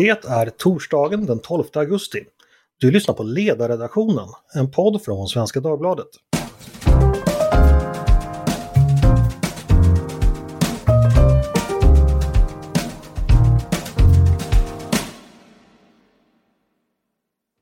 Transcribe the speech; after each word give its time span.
Det 0.00 0.08
är 0.08 0.50
torsdagen 0.50 1.26
den 1.26 1.38
12 1.38 1.64
augusti. 1.74 2.24
Du 2.78 2.90
lyssnar 2.90 3.14
på 3.14 3.22
Ledarredaktionen, 3.22 4.28
en 4.54 4.70
podd 4.70 5.02
från 5.02 5.28
Svenska 5.28 5.60
Dagbladet. 5.60 6.06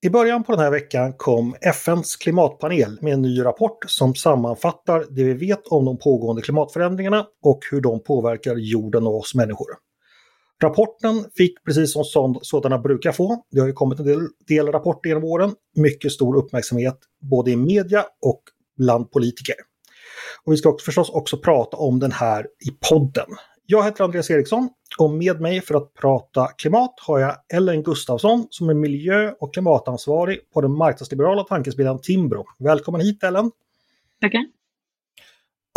I 0.02 0.11
början 0.11 0.45
på 0.45 0.52
den 0.52 0.61
här 0.61 0.70
veckan 0.70 1.12
kom 1.16 1.55
FNs 1.61 2.16
klimatpanel 2.16 2.98
med 3.00 3.12
en 3.12 3.23
ny 3.23 3.45
rapport 3.45 3.84
som 3.86 4.14
sammanfattar 4.14 5.05
det 5.11 5.25
vi 5.25 5.34
vet 5.34 5.66
om 5.66 5.84
de 5.84 5.98
pågående 5.98 6.43
klimatförändringarna 6.43 7.27
och 7.43 7.61
hur 7.70 7.80
de 7.80 8.02
påverkar 8.02 8.57
jorden 8.57 9.07
och 9.07 9.18
oss 9.18 9.34
människor. 9.34 9.88
Rapporten 10.62 11.25
fick, 11.36 11.64
precis 11.64 11.93
som 11.93 12.34
sådana 12.43 12.79
brukar 12.79 13.12
få, 13.12 13.45
det 13.50 13.61
har 13.61 13.66
ju 13.66 13.72
kommit 13.72 13.98
en 13.98 14.07
del, 14.07 14.29
del 14.49 14.66
rapporter 14.66 15.08
genom 15.08 15.25
åren, 15.25 15.54
mycket 15.76 16.12
stor 16.12 16.36
uppmärksamhet 16.36 16.99
både 17.21 17.50
i 17.50 17.57
media 17.57 18.04
och 18.22 18.43
bland 18.76 19.11
politiker. 19.11 19.54
Och 20.44 20.52
vi 20.52 20.57
ska 20.57 20.68
också, 20.68 20.85
förstås 20.85 21.11
också 21.11 21.36
prata 21.36 21.76
om 21.76 21.99
den 21.99 22.13
här 22.13 22.43
i 22.43 22.71
podden. 22.90 23.26
Jag 23.66 23.85
heter 23.85 24.04
Andreas 24.04 24.30
Eriksson 24.30 24.68
och 24.99 25.11
med 25.11 25.40
mig 25.40 25.61
för 25.61 25.75
att 25.75 25.94
prata 25.94 26.46
klimat 26.46 26.94
har 27.07 27.18
jag 27.18 27.36
Ellen 27.54 27.82
Gustafsson 27.82 28.46
som 28.50 28.68
är 28.68 28.75
miljö 28.75 29.32
och 29.40 29.54
klimatansvarig 29.54 30.50
på 30.50 30.61
den 30.61 30.72
marknadsliberala 30.72 31.44
tankesmedjan 31.44 32.00
Timbro. 32.00 32.44
Välkommen 32.58 33.00
hit 33.00 33.22
Ellen! 33.22 33.50
Tackar! 34.20 34.44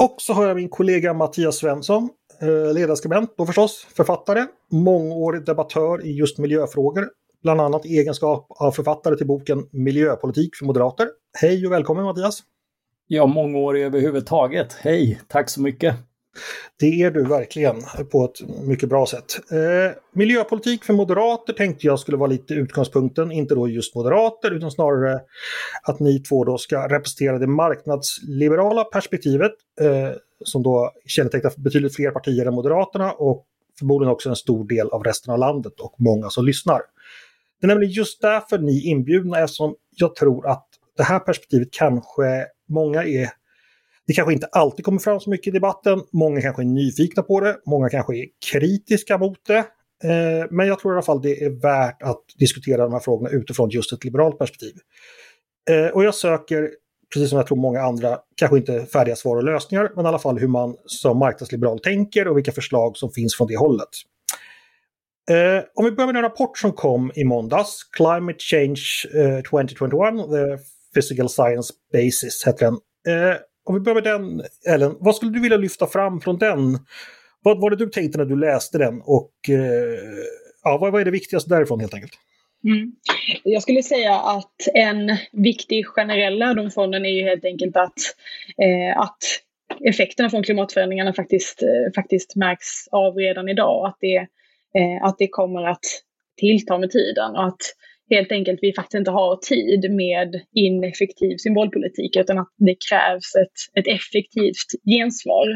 Och 0.02 0.16
så 0.17 0.34
har 0.34 0.48
jag 0.48 0.55
min 0.55 0.70
kollega 0.70 1.13
Mattias 1.13 1.58
Svensson, 1.58 2.09
Eh, 2.41 2.73
ledarskribent 2.73 3.38
då 3.38 3.45
förstås 3.45 3.88
författare, 3.95 4.45
mångårig 4.72 5.45
debattör 5.45 6.05
i 6.05 6.12
just 6.12 6.38
miljöfrågor, 6.38 7.09
bland 7.44 7.62
annat 7.62 7.86
i 7.86 7.98
egenskap 7.98 8.48
av 8.50 8.72
författare 8.72 9.16
till 9.17 9.27
boken 9.27 9.67
Miljöpolitik 9.72 10.56
för 10.56 10.66
moderater. 10.66 11.08
Hej 11.42 11.66
och 11.66 11.72
välkommen 11.72 12.03
Mattias! 12.06 12.44
Ja, 13.08 13.25
mångårig 13.25 13.84
överhuvudtaget. 13.84 14.73
Hej, 14.73 15.22
tack 15.28 15.50
så 15.50 15.62
mycket! 15.62 15.95
Det 16.80 17.02
är 17.02 17.12
du 17.12 17.24
verkligen 17.24 17.82
på 18.12 18.26
ett 18.26 18.50
mycket 18.64 18.90
bra 18.90 19.06
sätt. 19.06 19.52
Eh, 19.52 19.98
miljöpolitik 20.14 20.84
för 20.84 20.94
moderater 20.94 21.54
tänkte 21.54 21.88
jag 21.88 22.00
skulle 22.00 22.18
vara 22.18 22.30
lite 22.30 22.54
utgångspunkten, 22.54 23.32
inte 23.32 23.56
då 23.56 23.68
just 23.68 23.96
moderater 23.96 24.52
utan 24.52 24.72
snarare 24.72 25.20
att 25.84 26.00
ni 26.00 26.20
två 26.20 26.44
då 26.44 26.58
ska 26.58 26.88
representera 26.88 27.40
det 27.40 27.48
marknadsliberala 27.48 28.84
perspektivet 28.84 29.52
eh, 29.82 30.09
som 30.46 30.64
då 30.64 30.92
kännetecknar 31.06 31.54
betydligt 31.58 31.96
fler 31.96 32.12
partier 32.12 32.46
än 32.46 32.54
Moderaterna 32.54 33.12
och 33.12 33.46
förmodligen 33.80 34.12
också 34.12 34.30
en 34.30 34.36
stor 34.36 34.68
del 34.68 34.90
av 34.90 35.04
resten 35.04 35.34
av 35.34 35.40
landet 35.40 35.80
och 35.80 35.96
många 35.98 36.30
som 36.30 36.46
lyssnar. 36.46 36.82
Det 37.62 37.66
är 37.66 37.68
nämligen 37.68 37.94
just 37.94 38.22
därför 38.22 38.58
ni 38.58 38.78
är 38.78 38.92
inbjudna 38.92 39.40
eftersom 39.40 39.76
jag 39.96 40.16
tror 40.16 40.48
att 40.48 40.68
det 40.98 41.04
här 41.04 41.20
perspektivet 41.20 41.68
kanske 41.72 42.46
många 42.70 43.04
är 43.04 43.30
det 44.12 44.16
kanske 44.16 44.34
inte 44.34 44.48
alltid 44.48 44.86
kommer 44.86 45.00
fram 45.00 45.20
så 45.20 45.30
mycket 45.30 45.48
i 45.48 45.52
debatten. 45.52 46.02
Många 46.12 46.42
kanske 46.42 46.62
är 46.62 46.66
nyfikna 46.66 47.23
på 47.23 47.40
det, 47.40 47.58
många 47.66 47.90
kanske 47.90 48.16
är 48.16 48.26
kritiska 48.52 49.18
mot 49.18 49.38
det. 49.48 49.58
Eh, 50.03 50.48
men 50.50 50.68
jag 50.68 50.80
tror 50.80 50.94
i 50.94 50.95
alla 50.95 51.02
fall 51.02 51.22
det 51.22 51.44
är 51.44 51.50
värt 51.50 52.03
att 52.03 52.23
diskutera 52.40 52.84
de 52.84 52.94
här 52.94 53.00
frågorna 53.00 53.30
utifrån 53.30 53.70
just 53.70 53.94
ett 53.94 54.03
liberalt 54.03 54.40
perspektiv. 54.40 54.73
Eh, 55.70 55.88
och 55.88 56.03
jag 56.03 56.16
söker, 56.16 56.70
precis 57.14 57.30
som 57.30 57.38
jag 57.38 57.48
tror 57.48 57.58
många 57.58 57.81
andra, 57.81 58.20
kanske 58.36 58.58
inte 58.58 58.86
färdiga 58.86 59.16
svar 59.16 59.38
och 59.38 59.44
lösningar, 59.44 59.92
men 59.95 60.06
i 60.06 60.08
alla 60.08 60.20
fall 60.20 60.40
hur 60.40 60.48
man 60.48 60.75
som 60.86 61.18
marknadsliberal 61.18 61.80
tänker 61.80 62.28
och 62.28 62.38
vilka 62.38 62.52
förslag 62.52 62.98
som 62.98 63.12
finns 63.12 63.36
från 63.36 63.48
det 63.48 63.58
hållet. 63.58 63.90
Eh, 65.30 65.64
om 65.75 65.86
vi 65.86 65.92
börjar 65.92 66.08
med 66.08 66.16
en 66.16 66.22
rapport 66.22 66.58
som 66.58 66.72
kom 66.72 67.12
i 67.16 67.23
måndags, 67.23 67.84
Climate 67.84 68.40
Change 68.40 68.81
eh, 69.16 69.42
2021, 69.44 69.80
The 70.30 70.58
Physical 70.96 71.30
Science 71.30 71.73
Basis 71.94 72.48
heter 72.48 72.66
den. 72.66 72.78
Om 73.64 73.73
vi 73.73 73.80
börjar 73.80 73.95
med 73.95 74.04
den, 74.04 74.41
Ellen. 74.74 74.96
Vad 75.00 75.16
skulle 75.16 75.31
du 75.31 75.40
vilja 75.40 75.58
lyfta 75.58 75.88
fram 75.88 76.22
från 76.22 76.38
den? 76.38 76.80
Vad 77.44 77.62
var 77.62 77.69
det 77.69 77.75
du 77.75 77.90
tänkte 77.90 78.18
när 78.18 78.25
du 78.25 78.35
läste 78.35 78.78
den 78.78 79.02
och 79.02 79.31
eh, 79.50 80.00
ja, 80.63 80.78
vad, 80.78 80.91
vad 80.91 81.02
är 81.02 81.06
det 81.06 81.12
viktigaste 81.12 81.50
därifrån 81.50 81.80
helt 81.80 81.94
enkelt? 81.94 82.13
Mm. 82.63 82.91
Jag 83.44 83.62
skulle 83.62 83.84
säga 83.84 84.16
att 84.16 84.56
en 84.74 85.18
viktig 85.31 85.88
generell 85.88 86.40
lärdom 86.40 86.72
från 86.72 86.91
den 86.91 87.06
är 87.06 87.09
ju 87.09 87.24
helt 87.24 87.46
enkelt 87.46 87.78
att, 87.78 88.00
eh, 88.58 89.00
att 89.00 89.18
effekterna 89.85 90.30
från 90.30 90.44
klimatförändringarna 90.44 91.14
faktiskt, 91.14 91.64
eh, 91.64 91.94
faktiskt 91.96 92.35
märks 92.35 92.88
av 92.91 93.16
redan 93.16 93.50
idag. 93.50 93.88
Att 93.88 93.97
det, 94.00 94.18
eh, 94.78 95.03
att 95.03 95.18
det 95.18 95.28
kommer 95.28 95.64
att 95.64 95.85
tillta 96.38 96.78
med 96.78 96.91
tiden 96.91 97.31
och 97.31 97.47
att 97.47 97.62
helt 98.16 98.31
enkelt 98.31 98.59
vi 98.61 98.73
faktiskt 98.73 98.99
inte 98.99 99.11
har 99.11 99.35
tid 99.35 99.91
med 99.91 100.29
ineffektiv 100.55 101.38
symbolpolitik 101.38 102.16
utan 102.16 102.38
att 102.39 102.53
det 102.57 102.75
krävs 102.89 103.35
ett, 103.41 103.57
ett 103.79 103.88
effektivt 103.97 104.69
gensvar. 104.94 105.47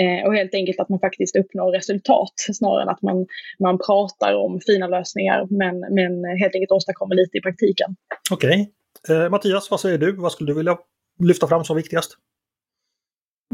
Eh, 0.00 0.26
och 0.26 0.34
helt 0.34 0.54
enkelt 0.54 0.80
att 0.80 0.88
man 0.88 1.00
faktiskt 1.00 1.36
uppnår 1.36 1.72
resultat 1.72 2.34
snarare 2.58 2.82
än 2.82 2.88
att 2.88 3.02
man, 3.02 3.26
man 3.66 3.78
pratar 3.78 4.34
om 4.44 4.60
fina 4.66 4.86
lösningar 4.86 5.46
men, 5.50 5.74
men 5.98 6.12
helt 6.40 6.54
enkelt 6.54 6.70
åstadkommer 6.70 7.14
lite 7.14 7.38
i 7.38 7.40
praktiken. 7.40 7.96
Okej. 8.30 8.72
Okay. 9.06 9.16
Eh, 9.16 9.30
Mattias, 9.30 9.70
vad 9.70 9.80
säger 9.80 9.98
du? 9.98 10.12
Vad 10.12 10.32
skulle 10.32 10.50
du 10.50 10.56
vilja 10.56 10.78
lyfta 11.22 11.46
fram 11.46 11.64
som 11.64 11.76
viktigast? 11.76 12.10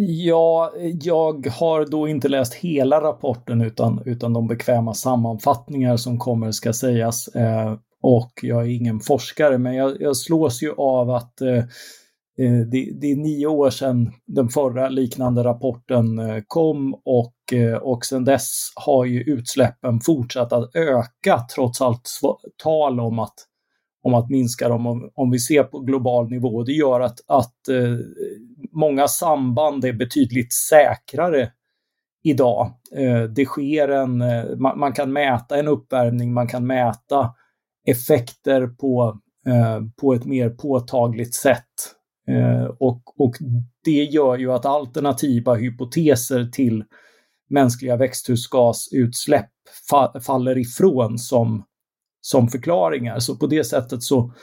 Ja, 0.00 0.72
jag 1.02 1.46
har 1.46 1.86
då 1.86 2.08
inte 2.08 2.28
läst 2.28 2.54
hela 2.54 3.00
rapporten 3.00 3.60
utan, 3.60 4.02
utan 4.06 4.32
de 4.32 4.46
bekväma 4.46 4.94
sammanfattningar 4.94 5.96
som 5.96 6.18
kommer 6.18 6.50
ska 6.50 6.72
sägas. 6.72 7.28
Eh, 7.28 7.76
och 8.02 8.32
jag 8.42 8.62
är 8.62 8.70
ingen 8.70 9.00
forskare, 9.00 9.58
men 9.58 9.74
jag, 9.74 10.00
jag 10.00 10.16
slås 10.16 10.62
ju 10.62 10.72
av 10.76 11.10
att 11.10 11.40
eh, 11.40 11.56
eh, 12.38 12.60
det, 12.70 12.92
det, 13.00 13.12
är 13.12 13.16
nio 13.16 13.46
år 13.46 13.70
sedan 13.70 14.12
den 14.26 14.48
förra 14.48 14.88
liknande 14.88 15.44
rapporten 15.44 16.18
eh, 16.18 16.42
kom 16.46 16.94
och, 16.94 17.52
eh, 17.52 17.74
och 17.74 18.04
sedan 18.04 18.24
dess 18.24 18.72
har 18.74 19.04
ju 19.04 19.20
utsläppen 19.20 20.00
fortsatt 20.00 20.52
att 20.52 20.76
öka 20.76 21.46
trots 21.54 21.80
allt 21.80 22.08
tal 22.62 23.00
om 23.00 23.18
att, 23.18 23.34
om 24.02 24.14
att 24.14 24.30
minska 24.30 24.68
dem 24.68 24.86
om, 24.86 25.10
om 25.14 25.30
vi 25.30 25.38
ser 25.38 25.62
på 25.62 25.78
global 25.78 26.30
nivå. 26.30 26.62
Det 26.62 26.72
gör 26.72 27.00
att, 27.00 27.18
att 27.26 27.68
eh, 27.68 27.96
många 28.72 29.08
samband 29.08 29.84
är 29.84 29.92
betydligt 29.92 30.52
säkrare 30.52 31.50
idag. 32.22 32.72
Eh, 32.96 33.22
det 33.22 33.44
sker 33.44 33.88
en, 33.88 34.22
eh, 34.22 34.44
man, 34.56 34.78
man, 34.78 34.92
kan 34.92 35.12
mäta 35.12 35.58
en 35.58 35.68
uppvärmning, 35.68 36.32
man 36.32 36.48
kan 36.48 36.66
mäta 36.66 37.34
effekter 37.86 38.66
på, 38.66 39.18
eh, 39.46 39.80
på 40.00 40.14
ett 40.14 40.24
mer 40.24 40.50
påtagligt 40.50 41.34
sätt. 41.34 41.94
Eh, 42.28 42.64
och, 42.64 43.02
och 43.16 43.34
det 43.84 44.04
gör 44.04 44.38
ju 44.38 44.52
att 44.52 44.66
alternativa 44.66 45.54
hypoteser 45.54 46.44
till 46.44 46.84
mänskliga 47.50 47.96
växthusgasutsläpp 47.96 49.50
fa 49.90 50.20
faller 50.20 50.58
ifrån 50.58 51.18
som, 51.18 51.64
som 52.20 52.48
förklaringar. 52.48 53.18
Så 53.18 53.36
på 53.36 53.46
det 53.46 53.64
sättet 53.64 54.02
så, 54.02 54.34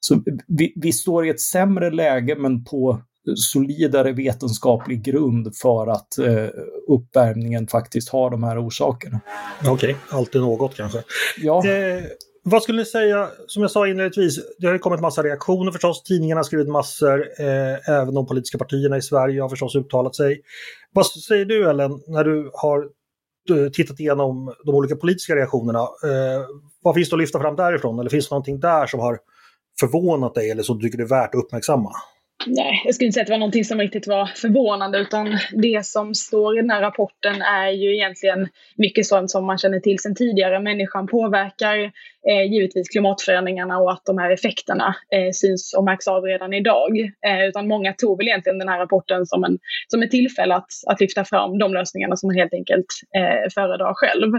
så 0.00 0.22
vi, 0.46 0.72
vi 0.76 0.92
står 0.92 1.26
i 1.26 1.30
ett 1.30 1.40
sämre 1.40 1.90
läge 1.90 2.36
men 2.36 2.64
på 2.64 3.02
solidare 3.36 4.12
vetenskaplig 4.12 5.02
grund 5.02 5.56
för 5.56 5.86
att 5.86 6.18
eh, 6.18 6.48
uppvärmningen 6.88 7.66
faktiskt 7.66 8.08
har 8.08 8.30
de 8.30 8.42
här 8.42 8.66
orsakerna. 8.66 9.20
Okej, 9.60 9.72
okay. 9.72 9.94
alltid 10.10 10.40
något 10.40 10.76
kanske. 10.76 11.02
Ja. 11.42 11.66
Eh, 11.66 12.04
vad 12.42 12.62
skulle 12.62 12.78
ni 12.78 12.84
säga, 12.84 13.28
som 13.46 13.62
jag 13.62 13.70
sa 13.70 13.88
inledningsvis, 13.88 14.38
det 14.58 14.66
har 14.66 14.72
ju 14.72 14.78
kommit 14.78 15.00
massa 15.00 15.22
reaktioner 15.22 15.72
förstås. 15.72 16.02
Tidningarna 16.02 16.38
har 16.38 16.44
skrivit 16.44 16.68
massor, 16.68 17.28
eh, 17.40 17.88
även 17.88 18.14
de 18.14 18.26
politiska 18.26 18.58
partierna 18.58 18.96
i 18.96 19.02
Sverige 19.02 19.42
har 19.42 19.48
förstås 19.48 19.76
uttalat 19.76 20.16
sig. 20.16 20.40
Vad 20.92 21.06
säger 21.06 21.44
du 21.44 21.70
Ellen, 21.70 22.00
när 22.06 22.24
du 22.24 22.50
har 22.52 22.88
eh, 23.50 23.70
tittat 23.72 24.00
igenom 24.00 24.54
de 24.64 24.74
olika 24.74 24.96
politiska 24.96 25.36
reaktionerna? 25.36 25.78
Eh, 25.78 26.42
vad 26.82 26.94
finns 26.94 27.10
det 27.10 27.14
att 27.14 27.20
lyfta 27.20 27.40
fram 27.40 27.56
därifrån? 27.56 27.98
Eller 27.98 28.10
finns 28.10 28.28
det 28.28 28.32
någonting 28.32 28.60
där 28.60 28.86
som 28.86 29.00
har 29.00 29.18
förvånat 29.80 30.34
dig 30.34 30.50
eller 30.50 30.62
som 30.62 30.78
du 30.78 30.88
tycker 30.88 31.02
är 31.02 31.08
värt 31.08 31.34
att 31.34 31.44
uppmärksamma? 31.44 31.92
Nej, 32.46 32.82
jag 32.84 32.94
skulle 32.94 33.06
inte 33.06 33.14
säga 33.14 33.22
att 33.22 33.26
det 33.26 33.32
var 33.32 33.38
någonting 33.38 33.64
som 33.64 33.80
riktigt 33.80 34.06
var 34.06 34.26
förvånande 34.26 34.98
utan 34.98 35.38
det 35.52 35.86
som 35.86 36.14
står 36.14 36.58
i 36.58 36.60
den 36.60 36.70
här 36.70 36.80
rapporten 36.80 37.42
är 37.42 37.70
ju 37.70 37.94
egentligen 37.94 38.48
mycket 38.76 39.06
sånt 39.06 39.30
som 39.30 39.46
man 39.46 39.58
känner 39.58 39.80
till 39.80 39.98
sedan 39.98 40.14
tidigare. 40.14 40.60
Människan 40.60 41.06
påverkar 41.06 41.92
eh, 42.30 42.52
givetvis 42.52 42.88
klimatförändringarna 42.88 43.78
och 43.78 43.92
att 43.92 44.02
de 44.04 44.18
här 44.18 44.30
effekterna 44.30 44.96
eh, 45.14 45.30
syns 45.32 45.74
och 45.76 45.84
märks 45.84 46.08
av 46.08 46.22
redan 46.22 46.52
idag. 46.52 46.98
Eh, 47.26 47.48
utan 47.48 47.68
många 47.68 47.92
tog 47.92 48.18
väl 48.18 48.28
egentligen 48.28 48.58
den 48.58 48.68
här 48.68 48.78
rapporten 48.78 49.26
som, 49.26 49.44
en, 49.44 49.58
som 49.88 50.02
ett 50.02 50.10
tillfälle 50.10 50.54
att, 50.54 50.70
att 50.86 51.00
lyfta 51.00 51.24
fram 51.24 51.58
de 51.58 51.74
lösningarna 51.74 52.16
som 52.16 52.26
man 52.26 52.36
helt 52.36 52.54
enkelt 52.54 52.86
eh, 53.16 53.50
föredrar 53.54 53.92
själv. 53.94 54.34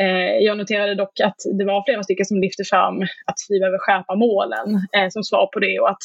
Eh, 0.00 0.36
jag 0.46 0.58
noterade 0.58 0.94
dock 0.94 1.20
att 1.20 1.40
det 1.58 1.64
var 1.64 1.84
flera 1.84 2.02
stycken 2.02 2.26
som 2.26 2.40
lyfte 2.40 2.64
fram 2.64 3.02
att 3.02 3.40
vi 3.48 3.58
behöver 3.58 3.78
skärpa 3.78 4.14
målen 4.16 4.68
eh, 4.96 5.08
som 5.08 5.24
svar 5.24 5.46
på 5.52 5.58
det 5.60 5.80
och 5.80 5.90
att 5.90 6.04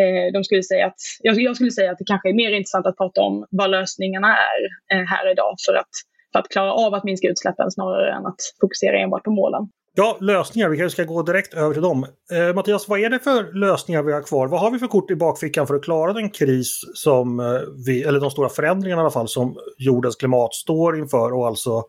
eh, 0.00 0.32
de 0.32 0.44
skulle 0.44 0.62
säga 0.62 0.86
att, 0.86 1.00
jag, 1.22 1.40
jag, 1.40 1.56
skulle 1.56 1.70
säga 1.70 1.90
att 1.92 1.98
det 1.98 2.04
kanske 2.04 2.28
är 2.28 2.34
mer 2.34 2.52
intressant 2.52 2.86
att 2.86 2.96
prata 2.96 3.20
om 3.20 3.46
vad 3.50 3.70
lösningarna 3.70 4.36
är 4.52 4.60
eh, 4.96 5.04
här 5.06 5.30
idag 5.30 5.54
för 5.66 5.74
att 5.74 5.94
för 6.32 6.38
att 6.38 6.48
klara 6.48 6.72
av 6.72 6.94
att 6.94 7.04
minska 7.04 7.28
utsläppen 7.28 7.70
snarare 7.70 8.12
än 8.12 8.26
att 8.26 8.40
fokusera 8.60 8.98
enbart 8.98 9.24
på 9.24 9.30
målen. 9.30 9.68
Ja, 9.98 10.16
lösningar. 10.20 10.68
Vi 10.68 10.76
kanske 10.76 11.02
ska 11.02 11.12
gå 11.12 11.22
direkt 11.22 11.54
över 11.54 11.72
till 11.72 11.82
dem. 11.82 12.06
Eh, 12.32 12.54
Mattias, 12.54 12.88
vad 12.88 13.00
är 13.00 13.10
det 13.10 13.18
för 13.18 13.52
lösningar 13.52 14.02
vi 14.02 14.12
har 14.12 14.22
kvar? 14.22 14.46
Vad 14.46 14.60
har 14.60 14.70
vi 14.70 14.78
för 14.78 14.86
kort 14.86 15.10
i 15.10 15.16
bakfickan 15.16 15.66
för 15.66 15.74
att 15.74 15.84
klara 15.84 16.12
den 16.12 16.30
kris 16.30 16.80
som 16.94 17.40
eh, 17.40 17.46
vi, 17.86 18.02
eller 18.02 18.20
de 18.20 18.30
stora 18.30 18.48
förändringarna 18.48 19.00
i 19.00 19.04
alla 19.04 19.10
fall, 19.10 19.28
som 19.28 19.56
jordens 19.78 20.16
klimat 20.16 20.54
står 20.54 20.98
inför 20.98 21.32
och 21.32 21.46
alltså 21.46 21.82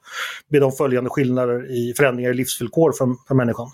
med 0.48 0.62
de 0.62 0.72
följande 0.72 1.10
skillnader 1.10 1.72
i 1.72 1.94
förändringar 1.98 2.31
i 2.31 2.33
livsvillkor 2.33 2.92
för, 2.92 3.07
för 3.28 3.36
människan? 3.36 3.68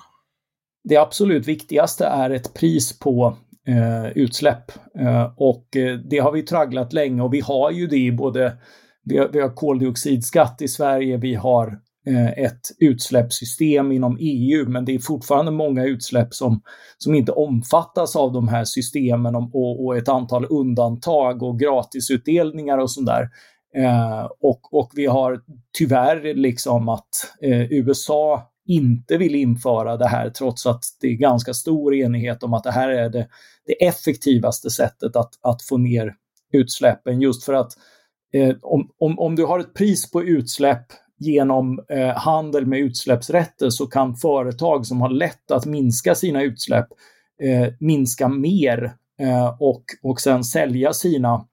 Det 0.84 0.98
absolut 0.98 1.48
viktigaste 1.48 2.06
är 2.06 2.30
ett 2.30 2.54
pris 2.54 3.00
på 3.00 3.36
eh, 3.68 4.12
utsläpp 4.18 4.72
eh, 5.00 5.32
och 5.38 5.76
eh, 5.76 5.98
det 5.98 6.18
har 6.18 6.32
vi 6.32 6.44
tragglat 6.44 6.94
länge 6.94 7.22
och 7.22 7.34
vi 7.34 7.40
har 7.40 7.72
ju 7.72 7.88
det 7.88 7.98
i 7.98 8.12
både 8.12 8.58
vi 9.04 9.18
har, 9.18 9.30
vi 9.34 9.42
har 9.42 9.50
koldioxidskatt 9.50 10.62
i 10.62 10.68
Sverige, 10.68 11.18
vi 11.18 11.36
har 11.36 11.80
Eh, 12.06 12.44
ett 12.46 12.62
utsläppssystem 12.80 13.92
inom 13.92 14.18
EU, 14.20 14.70
men 14.70 14.86
det 14.86 14.96
är 14.96 15.00
fortfarande 15.00 15.52
många 15.52 15.86
utsläpp 15.86 16.34
som, 16.34 16.62
som 16.98 17.16
inte 17.16 17.32
omfattas 17.32 18.16
av 18.16 18.34
de 18.34 18.48
här 18.48 18.64
systemen 18.64 19.36
och, 19.36 19.86
och 19.86 19.98
ett 19.98 20.08
antal 20.10 20.48
undantag 20.50 21.44
och 21.44 21.60
gratisutdelningar 21.60 22.78
och 22.78 22.92
sånt 22.92 23.08
där. 23.08 23.30
Eh, 23.76 24.30
och, 24.40 24.74
och 24.74 24.92
vi 24.96 25.06
har 25.06 25.42
tyvärr 25.78 26.34
liksom 26.34 26.90
att 26.90 27.10
eh, 27.42 27.72
USA 27.72 28.52
inte 28.66 29.18
vill 29.18 29.36
införa 29.36 29.98
det 29.98 30.08
här 30.08 30.30
trots 30.30 30.66
att 30.66 30.84
det 31.02 31.08
är 31.08 31.16
ganska 31.16 31.54
stor 31.54 31.96
enighet 31.96 32.44
om 32.44 32.54
att 32.54 32.64
det 32.64 32.72
här 32.72 32.90
är 32.90 33.10
det, 33.10 33.28
det 33.66 33.86
effektivaste 33.86 34.70
sättet 34.70 35.16
att, 35.16 35.32
att 35.42 35.62
få 35.62 35.78
ner 35.78 36.14
utsläppen 36.54 37.22
just 37.22 37.44
för 37.44 37.54
att 37.54 37.72
eh, 38.34 38.56
om, 38.62 38.90
om, 38.98 39.20
om 39.20 39.36
du 39.36 39.46
har 39.46 39.60
ett 39.60 39.74
pris 39.74 40.12
på 40.12 40.24
utsläpp 40.24 40.86
genom 41.18 41.80
eh, 41.90 42.18
handel 42.18 42.66
med 42.66 42.80
utsläppsrätter 42.80 43.70
så 43.70 43.88
kan 43.88 44.16
företag 44.16 44.86
som 44.86 45.02
har 45.02 45.10
lätt 45.10 45.52
att 45.52 45.66
minska 45.66 46.16
sina 46.16 46.44
utsläpp 46.44 46.88
eh, 47.44 47.74
minska 47.80 48.28
mer 48.28 48.96
eh, 49.20 49.56
och, 49.60 49.84
och 50.02 50.22
sen 50.22 50.44
sälja 50.44 50.94
sina 50.94 51.46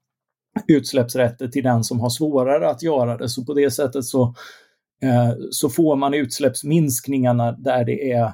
utsläppsrätter 0.69 1.49
till 1.49 1.65
den 1.65 1.85
som 1.85 2.01
har 2.01 2.11
svårare 2.11 2.71
att 2.71 2.83
göra 2.83 3.17
det. 3.17 3.29
Så 3.29 3.45
på 3.45 3.55
det 3.55 3.71
sättet 3.71 4.05
så, 4.05 4.35
eh, 5.03 5.33
så 5.51 5.69
får 5.71 5.97
man 5.97 6.15
utsläppsminskningarna 6.15 7.53
där 7.53 7.85
det 7.85 8.13
är 8.13 8.33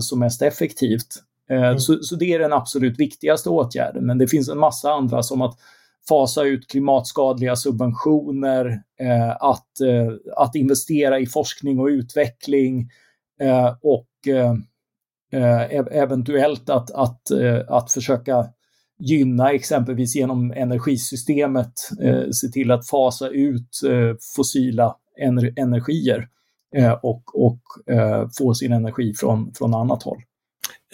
som 0.00 0.18
mest 0.18 0.42
effektivt. 0.42 1.06
Mm. 1.50 1.78
Så, 1.78 1.98
så 2.02 2.16
det 2.16 2.34
är 2.34 2.38
den 2.38 2.52
absolut 2.52 2.98
viktigaste 2.98 3.48
åtgärden, 3.48 4.06
men 4.06 4.18
det 4.18 4.26
finns 4.26 4.48
en 4.48 4.58
massa 4.58 4.92
andra 4.92 5.22
som 5.22 5.42
att 5.42 5.58
fasa 6.08 6.44
ut 6.44 6.68
klimatskadliga 6.68 7.56
subventioner, 7.56 8.82
eh, 9.00 9.30
att, 9.30 9.80
eh, 9.80 10.12
att 10.36 10.54
investera 10.54 11.18
i 11.18 11.26
forskning 11.26 11.78
och 11.78 11.86
utveckling 11.86 12.88
eh, 13.40 13.76
och 13.82 14.08
eh, 14.26 14.52
eh 15.32 15.86
eventuellt 15.90 16.70
att, 16.70 16.90
att, 16.90 17.30
eh, 17.30 17.60
att 17.68 17.92
försöka 17.92 18.46
gynna 18.98 19.50
exempelvis 19.50 20.16
genom 20.16 20.52
energisystemet, 20.52 21.72
eh, 22.02 22.30
se 22.30 22.48
till 22.48 22.70
att 22.70 22.88
fasa 22.88 23.28
ut 23.28 23.80
eh, 23.86 24.16
fossila 24.36 24.96
ener 25.20 25.52
energier 25.56 26.28
och, 27.02 27.22
och 27.46 27.60
få 28.38 28.54
sin 28.54 28.72
energi 28.72 29.14
från, 29.14 29.52
från 29.54 29.74
annat 29.74 30.02
håll. 30.02 30.22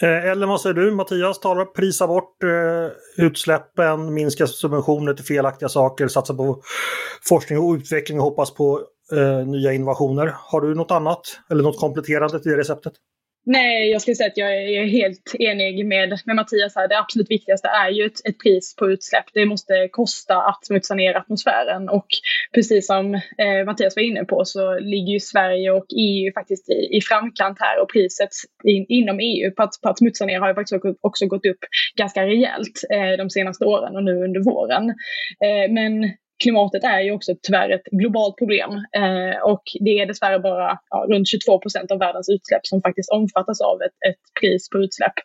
Eh, 0.01 0.25
eller 0.25 0.47
vad 0.47 0.61
säger 0.61 0.73
du 0.73 0.91
Mattias? 0.91 1.39
Talar 1.39 1.65
prisa 1.65 2.07
bort 2.07 2.43
eh, 2.43 3.25
utsläppen, 3.25 4.13
minska 4.13 4.47
subventioner 4.47 5.13
till 5.13 5.25
felaktiga 5.25 5.69
saker, 5.69 6.07
satsa 6.07 6.33
på 6.33 6.61
forskning 7.27 7.59
och 7.59 7.73
utveckling 7.73 8.19
och 8.19 8.25
hoppas 8.25 8.53
på 8.53 8.81
eh, 9.13 9.47
nya 9.47 9.73
innovationer. 9.73 10.35
Har 10.37 10.61
du 10.61 10.75
något 10.75 10.91
annat 10.91 11.21
eller 11.49 11.63
något 11.63 11.79
kompletterande 11.79 12.39
till 12.39 12.51
det 12.51 12.57
receptet? 12.57 12.93
Nej, 13.49 13.91
jag 13.91 14.01
skulle 14.01 14.15
säga 14.15 14.27
att 14.27 14.37
jag 14.37 14.55
är 14.55 14.85
helt 14.85 15.35
enig 15.39 15.85
med, 15.85 16.19
med 16.25 16.35
Mattias 16.35 16.75
här. 16.75 16.87
Det 16.87 16.99
absolut 16.99 17.31
viktigaste 17.31 17.67
är 17.67 17.89
ju 17.89 18.05
ett, 18.05 18.27
ett 18.29 18.39
pris 18.39 18.75
på 18.75 18.91
utsläpp. 18.91 19.25
Det 19.33 19.45
måste 19.45 19.87
kosta 19.91 20.37
att 20.37 20.65
smutsa 20.65 20.95
ner 20.95 21.15
atmosfären 21.15 21.89
och 21.89 22.07
precis 22.53 22.87
som 22.87 23.15
eh, 23.15 23.65
Mattias 23.65 23.95
var 23.95 24.03
inne 24.03 24.25
på 24.25 24.45
så 24.45 24.79
ligger 24.79 25.13
ju 25.13 25.19
Sverige 25.19 25.71
och 25.71 25.85
EU 25.97 26.33
faktiskt 26.33 26.69
i, 26.69 26.97
i 26.97 27.01
framkant 27.01 27.57
här 27.59 27.81
och 27.81 27.89
priset 27.89 28.29
in, 28.63 28.85
inom 28.89 29.19
EU 29.19 29.51
på 29.51 29.63
att, 29.63 29.81
på 29.83 29.89
att 29.89 29.97
smutsa 29.97 30.25
ner 30.25 30.39
har 30.39 30.47
ju 30.47 30.55
faktiskt 30.55 30.83
också 31.01 31.25
gått 31.25 31.45
upp 31.45 31.59
ganska 31.95 32.25
rejält 32.25 32.83
eh, 32.89 33.17
de 33.17 33.29
senaste 33.29 33.65
åren 33.65 33.95
och 33.95 34.03
nu 34.03 34.23
under 34.23 34.39
våren. 34.39 34.89
Eh, 35.45 35.71
men 35.71 36.03
klimatet 36.43 36.83
är 36.83 37.01
ju 37.01 37.11
också 37.11 37.35
tyvärr 37.41 37.69
ett 37.69 37.85
globalt 37.91 38.37
problem 38.37 38.71
eh, 38.71 39.41
och 39.43 39.63
det 39.79 39.99
är 39.99 40.05
dessvärre 40.05 40.39
bara 40.39 40.79
ja, 40.89 41.05
runt 41.09 41.27
22 41.27 41.59
procent 41.59 41.91
av 41.91 41.99
världens 41.99 42.29
utsläpp 42.29 42.65
som 42.65 42.81
faktiskt 42.81 43.11
omfattas 43.11 43.61
av 43.61 43.81
ett, 43.81 44.09
ett 44.09 44.21
pris 44.41 44.69
på 44.69 44.77
utsläpp. 44.77 45.17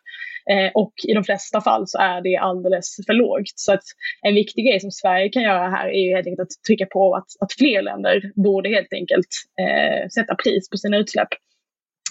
Eh, 0.51 0.71
och 0.73 0.93
i 1.07 1.13
de 1.13 1.23
flesta 1.23 1.61
fall 1.61 1.87
så 1.87 1.97
är 1.97 2.21
det 2.21 2.37
alldeles 2.37 2.95
för 3.05 3.13
lågt. 3.13 3.53
Så 3.55 3.73
att 3.73 3.83
en 4.21 4.35
viktig 4.35 4.65
grej 4.65 4.79
som 4.79 4.91
Sverige 4.91 5.29
kan 5.29 5.43
göra 5.43 5.69
här 5.69 5.87
är 5.87 6.01
ju 6.07 6.15
helt 6.15 6.27
enkelt 6.27 6.47
att 6.47 6.63
trycka 6.67 6.85
på 6.85 7.15
att, 7.15 7.27
att 7.39 7.53
fler 7.53 7.81
länder 7.81 8.31
borde 8.35 8.69
helt 8.69 8.93
enkelt 8.93 9.31
eh, 9.61 10.07
sätta 10.07 10.35
pris 10.35 10.69
på 10.69 10.77
sina 10.77 10.97
utsläpp. 10.97 11.29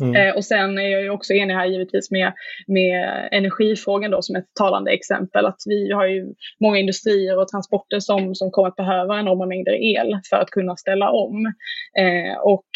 Mm. 0.01 0.17
Eh, 0.17 0.35
och 0.35 0.45
sen 0.45 0.79
är 0.79 0.89
jag 0.89 1.03
ju 1.03 1.11
också 1.11 1.33
enig 1.33 1.55
här 1.55 1.67
givetvis 1.67 2.11
med, 2.11 2.33
med 2.67 3.29
energifrågan 3.33 4.11
då 4.11 4.23
som 4.23 4.37
ett 4.37 4.55
talande 4.59 4.91
exempel. 4.91 5.47
Att 5.47 5.61
vi 5.67 5.93
har 5.93 6.07
ju 6.07 6.35
många 6.61 6.79
industrier 6.79 7.39
och 7.39 7.49
transporter 7.49 8.01
som, 8.01 8.35
som 8.35 8.51
kommer 8.51 8.69
att 8.69 8.77
behöva 8.77 9.21
enorma 9.21 9.47
mängder 9.47 9.73
el 9.73 10.21
för 10.31 10.37
att 10.37 10.51
kunna 10.51 10.77
ställa 10.77 11.11
om. 11.11 11.47
Eh, 11.99 12.37
och 12.45 12.67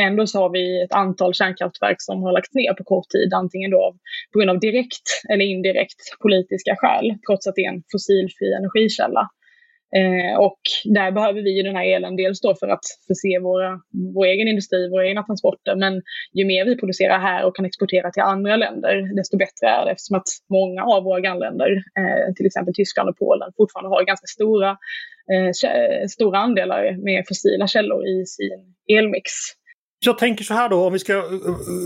ändå 0.00 0.26
så 0.26 0.38
har 0.38 0.50
vi 0.50 0.82
ett 0.82 0.92
antal 0.92 1.34
kärnkraftverk 1.34 1.96
som 1.98 2.22
har 2.22 2.32
lagts 2.32 2.54
ner 2.54 2.74
på 2.74 2.84
kort 2.84 3.08
tid, 3.08 3.34
antingen 3.34 3.70
då 3.70 3.96
på 4.32 4.38
grund 4.38 4.50
av 4.50 4.60
direkt 4.60 5.08
eller 5.30 5.44
indirekt 5.44 6.00
politiska 6.22 6.76
skäl, 6.76 7.14
trots 7.28 7.46
att 7.46 7.54
det 7.54 7.64
är 7.64 7.72
en 7.72 7.82
fossilfri 7.92 8.52
energikälla. 8.52 9.28
Eh, 9.98 10.38
och 10.38 10.60
där 10.84 11.12
behöver 11.12 11.42
vi 11.42 11.56
ju 11.56 11.62
den 11.62 11.76
här 11.76 11.84
elen 11.84 12.16
dels 12.16 12.40
då 12.40 12.54
för 12.54 12.68
att 12.68 12.84
förse 13.06 13.38
våra, 13.42 13.80
vår 14.14 14.26
egen 14.26 14.48
industri, 14.48 14.90
våra 14.90 15.06
egna 15.06 15.22
transporter. 15.22 15.76
Men 15.76 16.02
ju 16.32 16.44
mer 16.44 16.64
vi 16.64 16.76
producerar 16.76 17.18
här 17.18 17.44
och 17.44 17.56
kan 17.56 17.64
exportera 17.64 18.10
till 18.10 18.22
andra 18.22 18.56
länder, 18.56 19.16
desto 19.16 19.36
bättre 19.36 19.66
är 19.66 19.84
det 19.84 19.90
eftersom 19.90 20.16
att 20.16 20.28
många 20.50 20.82
av 20.84 21.04
våra 21.04 21.20
grannländer, 21.20 21.70
eh, 21.70 22.34
till 22.36 22.46
exempel 22.46 22.74
Tyskland 22.74 23.08
och 23.08 23.18
Polen, 23.18 23.52
fortfarande 23.56 23.90
har 23.90 24.04
ganska 24.04 24.26
stora, 24.26 24.70
eh, 25.32 25.50
stora 26.08 26.38
andelar 26.38 27.04
med 27.04 27.24
fossila 27.28 27.66
källor 27.66 28.06
i 28.06 28.26
sin 28.26 28.74
elmix. 28.98 29.30
Jag 29.98 30.18
tänker 30.18 30.44
så 30.44 30.54
här 30.54 30.68
då, 30.68 30.86
om 30.86 30.92
vi 30.92 30.98
ska 30.98 31.12
eh, 31.12 31.22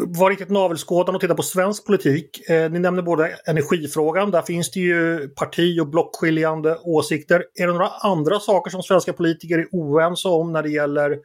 vara 0.06 0.30
riktigt 0.30 0.50
navelskådande 0.50 1.16
och 1.16 1.20
titta 1.20 1.34
på 1.34 1.42
svensk 1.42 1.86
politik. 1.86 2.50
Eh, 2.50 2.70
ni 2.70 2.78
nämner 2.78 3.02
både 3.02 3.36
energifrågan, 3.46 4.30
där 4.30 4.42
finns 4.42 4.70
det 4.70 4.80
ju 4.80 5.28
parti 5.28 5.80
och 5.80 5.88
blockskiljande 5.88 6.78
åsikter. 6.82 7.44
Är 7.54 7.66
det 7.66 7.72
några 7.72 7.88
andra 7.88 8.40
saker 8.40 8.70
som 8.70 8.82
svenska 8.82 9.12
politiker 9.12 9.58
är 9.58 9.68
oense 9.72 10.28
om 10.28 10.52
när 10.52 10.62
det 10.62 10.70
gäller 10.70 11.18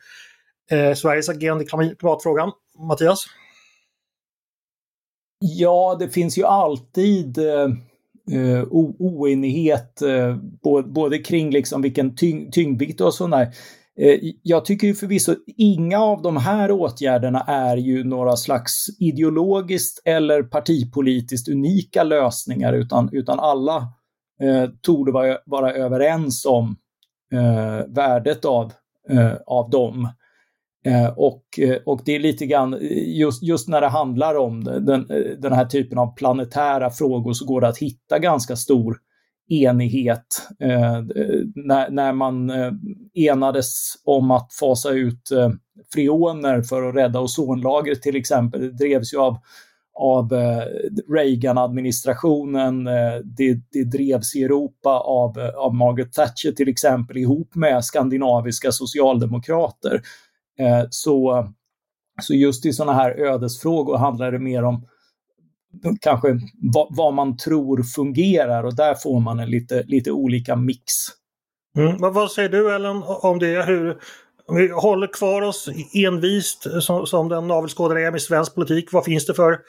eh, 0.72 0.94
Sveriges 0.94 1.30
agerande 1.30 1.64
i 1.64 1.68
klimatfrågan? 1.68 2.52
Mattias? 2.80 3.26
Ja, 5.40 5.96
det 6.00 6.10
finns 6.10 6.38
ju 6.38 6.44
alltid 6.44 7.38
eh, 7.38 7.70
eh 8.32 8.64
oenighet 8.70 10.02
eh, 10.02 10.36
både 10.86 11.18
kring 11.18 11.52
liksom 11.52 11.82
vilken 11.82 12.16
tyng 12.16 12.52
tyngdvikt 12.52 13.02
och 13.02 13.14
sådär. 13.14 13.54
Eh, 14.00 14.20
jag 14.42 14.66
tycker 14.66 14.88
ju 14.88 14.94
förvisso 14.94 15.36
inga 15.58 16.00
av 16.00 16.22
de 16.22 16.38
här 16.38 16.72
åtgärderna 16.72 17.40
är 17.40 17.78
ju 17.78 18.04
några 18.04 18.36
slags 18.36 18.86
ideologiskt 19.00 20.02
eller 20.06 20.44
partipolitiskt 20.44 21.50
unika 21.50 22.04
lösningar 22.04 22.74
utan, 22.74 23.10
utan 23.12 23.40
alla 23.40 23.78
eh, 24.42 24.70
torde 24.82 25.12
vara, 25.12 25.38
vara 25.46 25.74
överens 25.74 26.46
om 26.46 26.76
eh, 27.34 27.88
värdet 27.88 28.46
av, 28.46 28.74
eh, 29.10 29.34
av 29.48 29.70
dem. 29.70 30.10
Eh, 30.86 31.10
och, 31.18 31.44
eh, 31.60 31.78
och 31.86 32.02
det 32.06 32.16
är 32.16 32.20
lite 32.20 32.46
grann, 32.46 32.78
just, 33.06 33.44
just 33.44 33.68
när 33.68 33.82
det 33.82 33.88
handlar 33.88 34.36
om 34.36 34.64
den, 34.64 35.08
den 35.40 35.54
här 35.54 35.66
typen 35.66 35.98
av 35.98 36.16
planetära 36.16 36.90
frågor 36.90 37.34
så 37.34 37.46
går 37.46 37.62
det 37.62 37.68
att 37.68 37.78
hitta 37.78 38.20
ganska 38.20 38.56
stor 38.56 38.98
enighet 39.50 40.48
eh, 40.60 41.02
när, 41.56 41.90
när 41.90 42.14
man 42.14 42.50
eh, 42.50 42.72
enades 43.14 43.94
om 44.04 44.32
att 44.32 44.54
fasa 44.54 44.90
ut 44.90 45.32
eh, 45.32 45.50
freoner 45.94 46.62
för 46.62 46.90
att 46.90 46.96
rädda 46.96 47.22
ozonlagret 47.22 48.02
till 48.02 48.16
exempel. 48.16 48.62
Det 48.62 48.72
drevs 48.72 49.14
ju 49.14 49.18
av, 49.18 49.38
av 50.00 50.34
eh, 50.34 50.64
Reagan-administrationen, 51.14 52.88
eh, 52.88 53.16
det, 53.24 53.60
det 53.72 53.84
drevs 53.84 54.36
i 54.36 54.44
Europa 54.44 55.00
av, 55.00 55.40
eh, 55.40 55.50
av 55.50 55.76
Margaret 55.76 56.14
Thatcher 56.14 56.52
till 56.52 56.70
exempel 56.70 57.18
ihop 57.18 57.56
med 57.56 57.86
skandinaviska 57.86 58.72
socialdemokrater. 58.72 60.02
Eh, 60.60 60.84
så, 60.90 61.48
så 62.22 62.34
just 62.34 62.66
i 62.66 62.74
sådana 62.74 62.94
här 62.94 63.12
ödesfrågor 63.12 63.98
handlar 63.98 64.32
det 64.32 64.40
mer 64.40 64.64
om 64.64 64.88
kanske 66.02 66.40
vad, 66.74 66.88
vad, 66.90 67.14
man 67.14 67.38
tror 67.38 67.84
fungerar 67.84 68.64
och 68.64 68.76
där 68.76 68.96
får 68.96 69.20
man 69.20 69.40
en 69.40 69.50
lite, 69.50 69.84
lite 69.84 70.12
olika 70.12 70.56
mix. 70.56 70.94
Mm. 71.78 71.98
Vad, 71.98 72.14
vad 72.14 72.32
säger 72.32 72.50
du 72.50 72.76
Ellen 72.76 73.04
om 73.06 73.40
det? 73.40 73.66
Hur, 73.66 73.98
Om 74.48 74.56
vi 74.56 74.68
håller 74.68 75.08
kvar 75.08 75.42
oss 75.42 75.70
envist 75.94 76.68
som, 76.82 77.06
som 77.06 77.30
den 77.30 77.48
navelskådare 77.48 78.02
är 78.02 78.12
med 78.12 78.22
svensk 78.22 78.56
politik, 78.56 78.92
vad 78.92 79.06
finns 79.06 79.26
det 79.26 79.34
för 79.34 79.60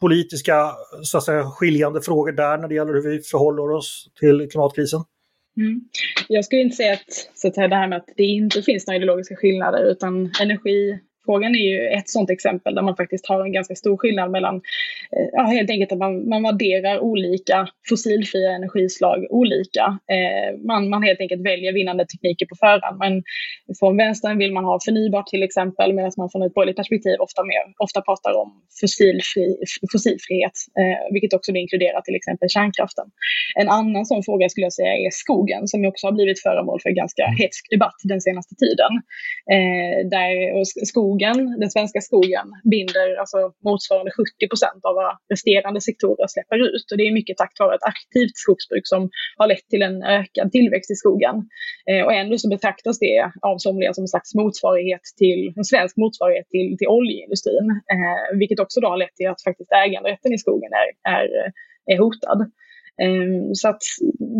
politiska 0.00 0.72
så 1.02 1.18
att 1.18 1.24
säga, 1.24 1.44
skiljande 1.44 2.02
frågor 2.02 2.32
där 2.32 2.58
när 2.58 2.68
det 2.68 2.74
gäller 2.74 2.92
hur 2.92 3.10
vi 3.10 3.20
förhåller 3.20 3.70
oss 3.70 4.08
till 4.20 4.48
klimatkrisen? 4.50 5.04
Mm. 5.56 5.80
Jag 6.28 6.44
skulle 6.44 6.62
inte 6.62 6.76
säga 6.76 6.92
att, 6.92 7.30
så 7.34 7.48
att 7.48 7.54
det 7.54 7.76
här 7.76 7.88
med 7.88 7.98
att 7.98 8.08
det 8.16 8.22
inte 8.22 8.62
finns 8.62 8.86
några 8.86 8.96
ideologiska 8.96 9.36
skillnader 9.36 9.84
utan 9.90 10.30
energi 10.42 10.98
Frågan 11.24 11.54
är 11.54 11.58
ju 11.70 11.88
ett 11.88 12.08
sådant 12.08 12.30
exempel 12.30 12.74
där 12.74 12.82
man 12.82 12.96
faktiskt 12.96 13.26
har 13.26 13.44
en 13.44 13.52
ganska 13.52 13.74
stor 13.74 13.96
skillnad 13.96 14.30
mellan, 14.30 14.56
eh, 15.16 15.28
ja, 15.32 15.42
helt 15.42 15.70
enkelt 15.70 15.92
att 15.92 15.98
man, 15.98 16.28
man 16.28 16.42
värderar 16.42 17.00
olika 17.00 17.68
fossilfria 17.88 18.50
energislag 18.50 19.26
olika. 19.30 19.98
Eh, 20.14 20.58
man, 20.66 20.88
man 20.88 21.02
helt 21.02 21.20
enkelt 21.20 21.42
väljer 21.46 21.72
vinnande 21.72 22.06
tekniker 22.06 22.46
på 22.46 22.54
förhand. 22.54 22.98
Men 22.98 23.22
från 23.78 23.96
vänstern 23.96 24.38
vill 24.38 24.52
man 24.52 24.64
ha 24.64 24.78
förnybart 24.84 25.26
till 25.26 25.42
exempel 25.42 25.92
medan 25.92 26.12
man 26.16 26.30
från 26.30 26.42
ett 26.42 26.54
borgerligt 26.54 26.76
perspektiv 26.76 27.16
ofta, 27.20 27.44
mer, 27.44 27.62
ofta 27.78 28.00
pratar 28.00 28.32
om 28.42 28.48
fossilfri, 28.80 29.46
fossilfrihet, 29.92 30.56
eh, 30.80 31.12
vilket 31.12 31.32
också 31.34 31.52
inkluderar 31.52 32.00
till 32.00 32.14
exempel 32.14 32.48
kärnkraften. 32.48 33.06
En 33.60 33.68
annan 33.68 34.06
sån 34.06 34.22
fråga 34.22 34.48
skulle 34.48 34.66
jag 34.66 34.72
säga 34.72 34.92
är 35.06 35.10
skogen 35.10 35.68
som 35.68 35.84
också 35.84 36.06
har 36.06 36.12
blivit 36.12 36.42
föremål 36.42 36.78
för 36.82 36.90
ganska 36.90 37.24
hetsk 37.40 37.70
debatt 37.70 37.98
den 38.04 38.20
senaste 38.20 38.54
tiden. 38.54 38.92
Eh, 39.54 40.08
där, 40.14 40.32
och 40.56 40.66
skog 40.66 41.13
skogen, 41.14 41.60
den 41.60 41.70
svenska 41.70 42.00
skogen, 42.00 42.46
binder 42.70 43.16
alltså 43.20 43.38
motsvarande 43.64 44.10
70 44.10 44.48
procent 44.48 44.84
av 44.88 44.94
vad 44.94 45.16
resterande 45.32 45.80
sektorer 45.80 46.26
släpper 46.26 46.58
ut. 46.68 46.86
Och 46.90 46.98
det 46.98 47.06
är 47.08 47.12
mycket 47.12 47.36
tack 47.36 47.54
vare 47.58 47.74
ett 47.74 47.90
aktivt 47.94 48.36
skogsbruk 48.44 48.86
som 48.92 49.10
har 49.36 49.46
lett 49.46 49.68
till 49.72 49.82
en 49.82 50.02
ökad 50.02 50.52
tillväxt 50.52 50.90
i 50.90 50.94
skogen. 50.94 51.36
Eh, 51.90 52.02
och 52.06 52.12
ändå 52.12 52.38
så 52.38 52.48
betraktas 52.48 52.98
det 52.98 53.30
av 53.42 53.58
somliga 53.58 53.94
som 53.94 54.04
en 54.04 54.14
slags 54.14 54.34
motsvarighet 54.34 55.04
till, 55.20 55.52
en 55.56 55.64
svensk 55.64 55.96
motsvarighet 55.96 56.48
till, 56.54 56.68
till 56.78 56.88
oljeindustrin. 56.88 57.66
Eh, 57.92 58.38
vilket 58.38 58.60
också 58.60 58.80
då 58.80 58.88
har 58.88 58.96
lett 59.02 59.16
till 59.16 59.28
att 59.32 59.42
faktiskt 59.48 59.72
äganderätten 59.72 60.32
i 60.32 60.38
skogen 60.38 60.72
är, 60.82 60.88
är, 61.16 61.26
är 61.92 61.98
hotad. 61.98 62.38
Ehm, 63.02 63.54
så 63.54 63.68
att 63.68 63.82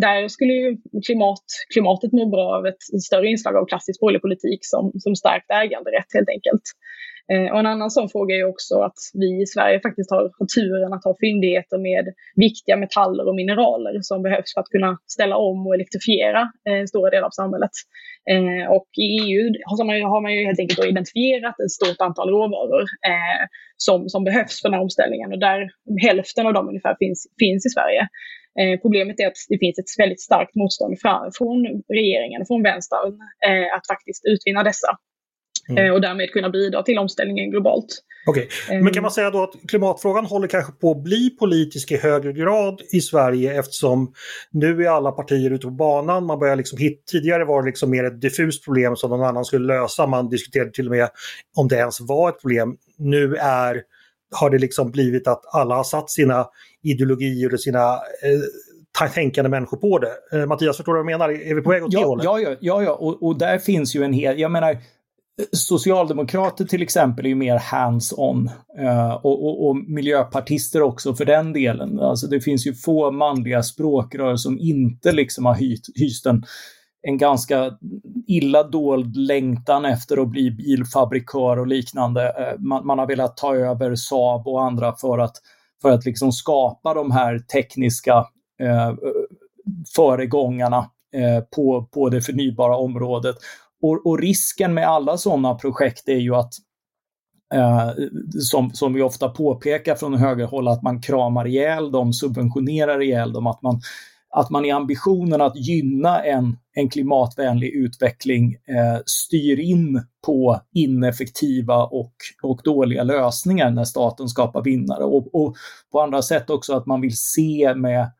där 0.02 0.28
skulle 0.28 0.52
ju 0.52 0.76
klimat, 1.06 1.44
klimatet 1.72 2.12
må 2.12 2.26
bra 2.26 2.56
av 2.56 2.66
ett 2.66 3.02
större 3.02 3.28
inslag 3.28 3.56
av 3.56 3.66
klassisk 3.66 4.00
borgerlig 4.00 4.22
politik 4.22 4.60
som, 4.62 4.92
som 4.98 5.16
starkt 5.16 5.50
äganderätt 5.50 6.10
helt 6.14 6.28
enkelt. 6.28 6.62
Eh, 7.32 7.52
och 7.52 7.58
en 7.58 7.66
annan 7.66 7.90
sån 7.90 8.08
fråga 8.08 8.36
är 8.36 8.44
också 8.44 8.74
att 8.80 8.98
vi 9.14 9.42
i 9.42 9.46
Sverige 9.46 9.80
faktiskt 9.80 10.10
har, 10.10 10.22
har 10.38 10.46
turen 10.46 10.92
att 10.92 11.04
ha 11.04 11.16
fyndigheter 11.20 11.78
med 11.78 12.14
viktiga 12.36 12.76
metaller 12.76 13.28
och 13.28 13.34
mineraler 13.34 13.98
som 14.02 14.22
behövs 14.22 14.54
för 14.54 14.60
att 14.60 14.68
kunna 14.68 14.98
ställa 15.06 15.36
om 15.36 15.66
och 15.66 15.74
elektrifiera 15.74 16.40
eh, 16.68 16.84
stora 16.88 17.10
delar 17.10 17.26
av 17.26 17.30
samhället. 17.30 17.70
Eh, 18.30 18.70
och 18.76 18.88
i 18.98 19.06
EU 19.22 19.52
har 19.64 19.84
man, 19.84 19.96
ju, 19.98 20.04
har 20.04 20.20
man 20.20 20.32
ju 20.34 20.46
helt 20.46 20.60
enkelt 20.60 20.84
identifierat 20.84 21.60
ett 21.60 21.70
stort 21.70 22.00
antal 22.00 22.28
råvaror 22.28 22.82
eh, 22.82 23.44
som, 23.76 24.08
som 24.08 24.24
behövs 24.24 24.60
för 24.60 24.68
den 24.68 24.74
här 24.74 24.82
omställningen 24.82 25.32
och 25.32 25.38
där 25.38 25.70
hälften 26.06 26.46
av 26.46 26.52
dem 26.54 26.68
ungefär 26.68 26.96
finns, 26.98 27.26
finns 27.38 27.66
i 27.66 27.70
Sverige. 27.70 28.08
Eh, 28.60 28.80
problemet 28.80 29.20
är 29.20 29.26
att 29.26 29.40
det 29.48 29.58
finns 29.58 29.78
ett 29.78 29.92
väldigt 29.98 30.20
starkt 30.20 30.54
motstånd 30.54 31.00
fra, 31.02 31.30
från 31.38 31.82
regeringen, 31.88 32.46
från 32.46 32.62
vänstern, 32.62 33.12
eh, 33.48 33.76
att 33.76 33.86
faktiskt 33.86 34.22
utvinna 34.32 34.62
dessa. 34.62 34.90
Mm. 35.68 35.86
Eh, 35.86 35.92
och 35.92 36.00
därmed 36.00 36.30
kunna 36.30 36.50
bidra 36.50 36.82
till 36.82 36.98
omställningen 36.98 37.50
globalt. 37.50 37.86
Okej, 38.26 38.48
okay. 38.66 38.82
men 38.82 38.92
kan 38.92 39.02
man 39.02 39.10
säga 39.10 39.30
då 39.30 39.42
att 39.42 39.54
klimatfrågan 39.68 40.24
håller 40.24 40.48
kanske 40.48 40.72
på 40.72 40.90
att 40.90 41.02
bli 41.02 41.30
politisk 41.30 41.92
i 41.92 41.96
högre 41.96 42.32
grad 42.32 42.80
i 42.92 43.00
Sverige 43.00 43.58
eftersom 43.58 44.12
nu 44.50 44.82
är 44.84 44.88
alla 44.88 45.12
partier 45.12 45.50
ute 45.50 45.66
på 45.66 45.70
banan. 45.70 46.26
Man 46.26 46.38
börjar 46.38 46.56
liksom 46.56 46.78
hit, 46.78 47.02
tidigare 47.06 47.44
var 47.44 47.62
det 47.62 47.66
liksom 47.66 47.90
mer 47.90 48.04
ett 48.04 48.20
diffust 48.20 48.64
problem 48.64 48.96
som 48.96 49.10
någon 49.10 49.24
annan 49.24 49.44
skulle 49.44 49.66
lösa. 49.66 50.06
Man 50.06 50.28
diskuterade 50.28 50.70
till 50.70 50.86
och 50.86 50.90
med 50.90 51.08
om 51.56 51.68
det 51.68 51.76
ens 51.76 52.00
var 52.00 52.28
ett 52.28 52.40
problem. 52.40 52.76
Nu 52.98 53.36
är 53.36 53.82
har 54.34 54.50
det 54.50 54.58
liksom 54.58 54.90
blivit 54.90 55.28
att 55.28 55.54
alla 55.54 55.74
har 55.74 55.84
satt 55.84 56.10
sina 56.10 56.46
ideologier 56.82 57.54
och 57.54 57.60
sina 57.60 57.92
eh, 57.94 59.08
tänkande 59.14 59.50
människor 59.50 59.76
på 59.76 59.98
det. 59.98 60.12
Eh, 60.32 60.46
Mattias, 60.46 60.76
förstår 60.76 60.92
du 60.92 61.02
vad 61.02 61.12
jag 61.12 61.18
menar? 61.18 61.30
Är 61.30 61.54
vi 61.54 61.62
på 61.62 61.70
väg 61.70 61.84
åt 61.84 61.92
ja, 61.92 62.00
det 62.00 62.06
hållet? 62.06 62.24
Ja, 62.24 62.40
ja, 62.40 62.56
ja, 62.60 62.82
ja. 62.82 62.92
Och, 62.92 63.22
och 63.22 63.38
där 63.38 63.58
finns 63.58 63.96
ju 63.96 64.02
en 64.02 64.12
hel, 64.12 64.38
jag 64.38 64.50
menar, 64.50 64.78
Socialdemokrater 65.52 66.64
till 66.64 66.82
exempel 66.82 67.24
är 67.24 67.28
ju 67.28 67.34
mer 67.34 67.58
hands-on 67.58 68.50
eh, 68.78 69.14
och, 69.14 69.44
och, 69.44 69.68
och, 69.68 69.76
miljöpartister 69.76 70.82
också 70.82 71.14
för 71.14 71.24
den 71.24 71.52
delen. 71.52 72.00
Alltså 72.00 72.26
det 72.26 72.40
finns 72.40 72.66
ju 72.66 72.74
få 72.74 73.10
manliga 73.10 73.62
språkrör 73.62 74.36
som 74.36 74.58
inte 74.58 75.12
liksom 75.12 75.44
har 75.44 75.54
hyst, 75.54 75.84
hyst 75.94 76.26
en 76.26 76.44
en 77.06 77.18
ganska 77.18 77.78
illa 78.26 78.62
dold 78.62 79.16
längtan 79.16 79.84
efter 79.84 80.22
att 80.22 80.28
bli 80.28 80.50
bilfabrikör 80.50 81.58
och 81.58 81.66
liknande. 81.66 82.28
Eh, 82.28 82.58
man, 82.58 82.86
man, 82.86 82.98
har 82.98 83.06
velat 83.06 83.36
ta 83.36 83.56
över 83.56 83.94
Saab 83.94 84.48
och 84.48 84.64
andra 84.64 84.96
för 84.96 85.18
att, 85.18 85.36
för 85.82 85.90
att 85.90 86.04
liksom 86.04 86.32
skapa 86.32 86.94
de 86.94 87.10
här 87.10 87.38
tekniska 87.38 88.26
eh, 88.60 88.94
föregångarna 89.96 90.90
eh, 91.14 91.44
på, 91.56 91.88
på 91.94 92.08
det 92.08 92.20
förnybara 92.20 92.76
området. 92.76 93.36
Och, 93.84 94.06
och 94.06 94.18
risken 94.18 94.74
med 94.74 94.88
alla 94.88 95.16
sådana 95.16 95.54
projekt 95.54 96.08
är 96.08 96.18
ju 96.18 96.34
att 96.34 96.52
Eh, 97.54 97.90
som, 98.40 98.70
som 98.70 98.94
vi 98.94 99.02
ofta 99.02 99.28
påpekar 99.28 99.94
från 99.94 100.14
högerhåll, 100.14 100.68
att 100.68 100.82
man 100.82 101.00
kramar 101.02 101.46
ihjäl 101.46 101.90
dem, 101.92 102.12
subventionerar 102.12 103.02
ihjäl 103.02 103.32
dem, 103.32 103.46
att 103.46 103.62
man 103.62 103.80
att 104.36 104.50
man 104.50 104.64
i 104.64 104.70
ambitionen 104.70 105.40
att 105.40 105.56
gynna 105.56 106.24
en, 106.24 106.56
en 106.72 106.88
klimatvänlig 106.88 107.68
utveckling 107.68 108.52
eh, 108.52 109.00
styr 109.06 109.60
in 109.60 110.02
på 110.26 110.60
ineffektiva 110.72 111.84
och, 111.84 112.14
och 112.42 112.60
dåliga 112.64 113.02
lösningar 113.02 113.70
när 113.70 113.84
staten 113.84 114.28
skapar 114.28 114.62
vinnare. 114.62 115.04
Och, 115.04 115.34
och 115.34 115.54
på 115.92 116.00
andra 116.00 116.22
sätt 116.22 116.50
också 116.50 116.74
att 116.76 116.86
man 116.86 117.00
vill 117.00 117.16
se 117.16 117.74
med 117.76 118.10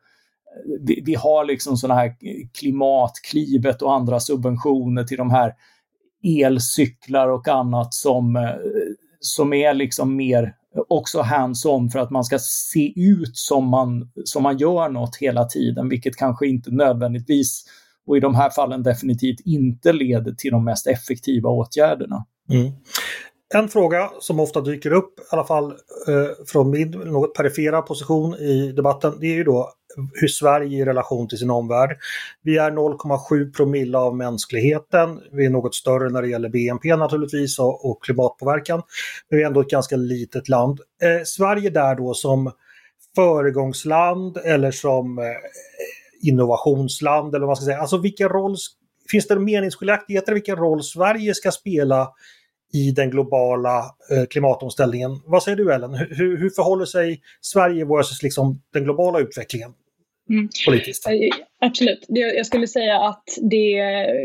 vi, 0.79 1.01
vi 1.05 1.15
har 1.15 1.45
liksom 1.45 1.77
sådana 1.77 1.99
här 1.99 2.15
klimatklivet 2.59 3.81
och 3.81 3.93
andra 3.93 4.19
subventioner 4.19 5.03
till 5.03 5.17
de 5.17 5.29
här 5.29 5.53
elcyklar 6.23 7.27
och 7.27 7.47
annat 7.47 7.93
som, 7.93 8.35
eh, 8.35 8.43
som 9.19 9.53
är 9.53 9.73
liksom 9.73 10.15
mer 10.15 10.55
också 10.87 11.21
hands-on 11.21 11.89
för 11.89 11.99
att 11.99 12.11
man 12.11 12.23
ska 12.23 12.39
se 12.39 12.93
ut 12.95 13.37
som 13.37 13.69
man, 13.69 14.11
som 14.23 14.43
man 14.43 14.57
gör 14.57 14.89
något 14.89 15.15
hela 15.15 15.45
tiden, 15.45 15.89
vilket 15.89 16.15
kanske 16.15 16.47
inte 16.47 16.71
nödvändigtvis 16.71 17.65
och 18.07 18.17
i 18.17 18.19
de 18.19 18.35
här 18.35 18.49
fallen 18.49 18.83
definitivt 18.83 19.39
inte 19.45 19.93
leder 19.93 20.31
till 20.31 20.51
de 20.51 20.63
mest 20.63 20.87
effektiva 20.87 21.49
åtgärderna. 21.49 22.25
Mm. 22.51 22.71
En 23.55 23.69
fråga 23.69 24.11
som 24.19 24.39
ofta 24.39 24.61
dyker 24.61 24.93
upp, 24.93 25.19
i 25.19 25.23
alla 25.29 25.43
fall 25.43 25.71
eh, 26.07 26.45
från 26.47 26.69
min 26.69 26.91
något 26.91 27.33
perifera 27.33 27.81
position 27.81 28.35
i 28.35 28.71
debatten, 28.71 29.17
det 29.19 29.27
är 29.27 29.33
ju 29.33 29.43
då 29.43 29.73
hur 30.13 30.27
Sverige 30.27 30.77
i 30.77 30.85
relation 30.85 31.27
till 31.27 31.37
sin 31.37 31.49
omvärld. 31.49 31.97
Vi 32.43 32.57
är 32.57 32.71
0,7 32.71 33.53
promille 33.53 33.97
av 33.97 34.15
mänskligheten. 34.15 35.21
Vi 35.31 35.45
är 35.45 35.49
något 35.49 35.75
större 35.75 36.09
när 36.09 36.21
det 36.21 36.27
gäller 36.27 36.49
BNP 36.49 36.95
naturligtvis 36.95 37.59
och, 37.59 37.89
och 37.89 38.03
klimatpåverkan. 38.03 38.81
Men 39.29 39.37
vi 39.37 39.43
är 39.43 39.47
ändå 39.47 39.61
ett 39.61 39.69
ganska 39.69 39.95
litet 39.95 40.49
land. 40.49 40.79
Eh, 41.01 41.23
Sverige 41.25 41.69
där 41.69 41.95
då 41.95 42.13
som 42.13 42.51
föregångsland 43.15 44.37
eller 44.37 44.71
som 44.71 45.19
eh, 45.19 45.25
innovationsland 46.21 47.35
eller 47.35 47.45
vad 47.45 47.49
man 47.49 47.55
ska 47.55 47.65
säga. 47.65 47.81
Alltså 47.81 47.97
vilken 47.97 48.29
roll, 48.29 48.55
finns 49.11 49.27
det 49.27 49.39
meningsskiljaktigheter 49.39 50.33
vilken 50.33 50.55
roll 50.55 50.83
Sverige 50.83 51.33
ska 51.33 51.51
spela 51.51 52.07
i 52.73 52.91
den 52.91 53.09
globala 53.09 53.77
eh, 54.11 54.25
klimatomställningen. 54.29 55.11
Vad 55.25 55.43
säger 55.43 55.57
du 55.57 55.73
Ellen? 55.73 55.93
Hur, 55.93 56.37
hur 56.37 56.49
förhåller 56.49 56.85
sig 56.85 57.21
Sverige 57.41 57.85
versus 57.85 58.23
liksom 58.23 58.61
den 58.73 58.83
globala 58.83 59.19
utvecklingen? 59.19 59.73
Mm. 60.29 60.49
Politiskt. 60.67 61.07
Eh, 61.07 61.13
absolut. 61.59 62.05
Jag 62.07 62.45
skulle 62.45 62.67
säga 62.67 62.99
att 62.99 63.23
det 63.41 63.71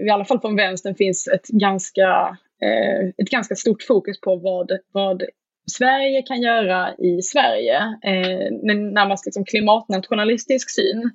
i 0.06 0.10
alla 0.10 0.24
fall 0.24 0.40
från 0.40 0.56
vänstern 0.56 0.94
finns 0.94 1.28
ett 1.28 1.46
ganska, 1.46 2.36
eh, 2.62 3.08
ett 3.18 3.30
ganska 3.30 3.54
stort 3.54 3.82
fokus 3.82 4.20
på 4.20 4.36
vad, 4.36 4.70
vad 4.92 5.22
Sverige 5.70 6.22
kan 6.22 6.42
göra 6.42 6.94
i 6.94 7.22
Sverige. 7.22 7.76
Eh, 8.04 8.48
men 8.62 8.94
närmast 8.94 9.26
liksom 9.26 9.44
klimatnationalistisk 9.44 10.70
syn 10.70 11.10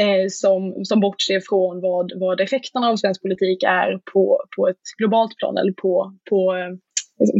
eh, 0.00 0.28
som, 0.30 0.84
som 0.84 1.00
bortser 1.00 1.40
från 1.48 1.80
vad, 1.80 2.12
vad 2.20 2.40
effekterna 2.40 2.88
av 2.88 2.96
svensk 2.96 3.22
politik 3.22 3.62
är 3.62 4.00
på, 4.12 4.44
på 4.56 4.68
ett 4.68 4.84
globalt 4.98 5.36
plan 5.36 5.56
eller 5.56 5.72
på, 5.72 6.14
på, 6.30 6.54
eh, 6.56 6.76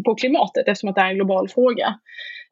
på 0.05 0.15
klimatet 0.15 0.69
eftersom 0.69 0.89
att 0.89 0.97
det 0.97 1.03
är 1.03 1.11
en 1.11 1.15
global 1.15 1.49
fråga. 1.49 1.87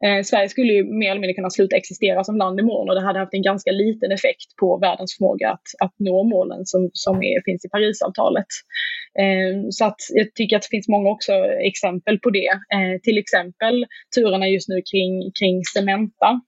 Eh, 0.07 0.23
Sverige 0.23 0.49
skulle 0.49 0.73
ju 0.73 0.85
mer 0.85 1.11
eller 1.11 1.21
mindre 1.21 1.35
kunna 1.35 1.51
sluta 1.51 1.77
existera 1.77 2.25
som 2.25 2.37
land 2.37 2.61
imorgon 2.61 2.89
och 2.89 2.95
det 2.95 3.07
hade 3.07 3.19
haft 3.19 3.35
en 3.35 3.43
ganska 3.43 3.71
liten 3.71 4.13
effekt 4.13 4.57
på 4.61 4.79
världens 4.79 5.17
förmåga 5.17 5.51
att, 5.51 5.67
att 5.85 5.95
nå 5.99 6.25
målen 6.25 6.67
som, 6.67 6.91
som 6.93 7.17
är, 7.17 7.45
finns 7.45 7.65
i 7.65 7.69
Parisavtalet. 7.69 8.47
Eh, 9.19 9.61
så 9.71 9.85
att 9.85 10.01
jag 10.15 10.35
tycker 10.35 10.57
att 10.57 10.63
det 10.63 10.77
finns 10.77 10.89
många 10.89 11.11
också 11.11 11.33
exempel 11.73 12.19
på 12.19 12.31
det. 12.31 12.49
Eh, 12.49 13.01
till 13.03 13.19
exempel 13.19 13.87
turerna 14.15 14.49
just 14.49 14.69
nu 14.69 14.83
kring, 14.91 15.31
kring 15.41 15.65
Cementa 15.75 16.41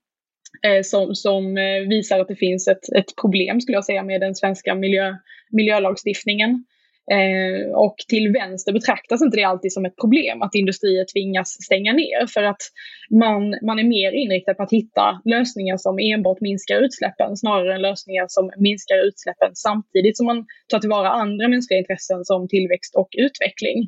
eh, 0.67 0.83
som, 0.83 1.15
som 1.15 1.59
eh, 1.59 1.89
visar 1.89 2.21
att 2.21 2.29
det 2.29 2.37
finns 2.37 2.69
ett, 2.69 2.93
ett 2.97 3.17
problem 3.21 3.61
skulle 3.61 3.77
jag 3.77 3.85
säga 3.85 4.03
med 4.03 4.21
den 4.21 4.35
svenska 4.35 4.75
miljö, 4.75 5.15
miljölagstiftningen. 5.51 6.65
Eh, 7.11 7.75
och 7.75 7.97
till 8.09 8.33
vänster 8.33 8.73
betraktas 8.73 9.23
inte 9.23 9.37
det 9.37 9.45
alltid 9.45 9.73
som 9.73 9.85
ett 9.85 9.97
problem 9.97 10.43
att 10.43 10.55
industrier 10.55 11.05
tvingas 11.13 11.49
stänga 11.49 11.93
ner 11.93 12.27
för 12.27 12.43
att 12.43 12.63
man, 13.11 13.43
man 13.67 13.79
är 13.79 13.85
mer 13.85 14.13
inriktad 14.13 14.55
på 14.55 14.63
att 14.63 14.73
hitta 14.73 15.21
lösningar 15.25 15.77
som 15.77 15.99
enbart 15.99 16.41
minskar 16.41 16.77
utsläppen 16.85 17.37
snarare 17.37 17.75
än 17.75 17.83
lösningar 17.83 18.27
som 18.29 18.51
minskar 18.57 19.07
utsläppen 19.09 19.51
samtidigt 19.55 20.17
som 20.17 20.27
man 20.27 20.47
tar 20.69 20.79
tillvara 20.79 21.11
andra 21.11 21.49
mänskliga 21.49 21.79
intressen 21.79 22.25
som 22.25 22.49
tillväxt 22.49 22.97
och 22.97 23.11
utveckling. 23.27 23.79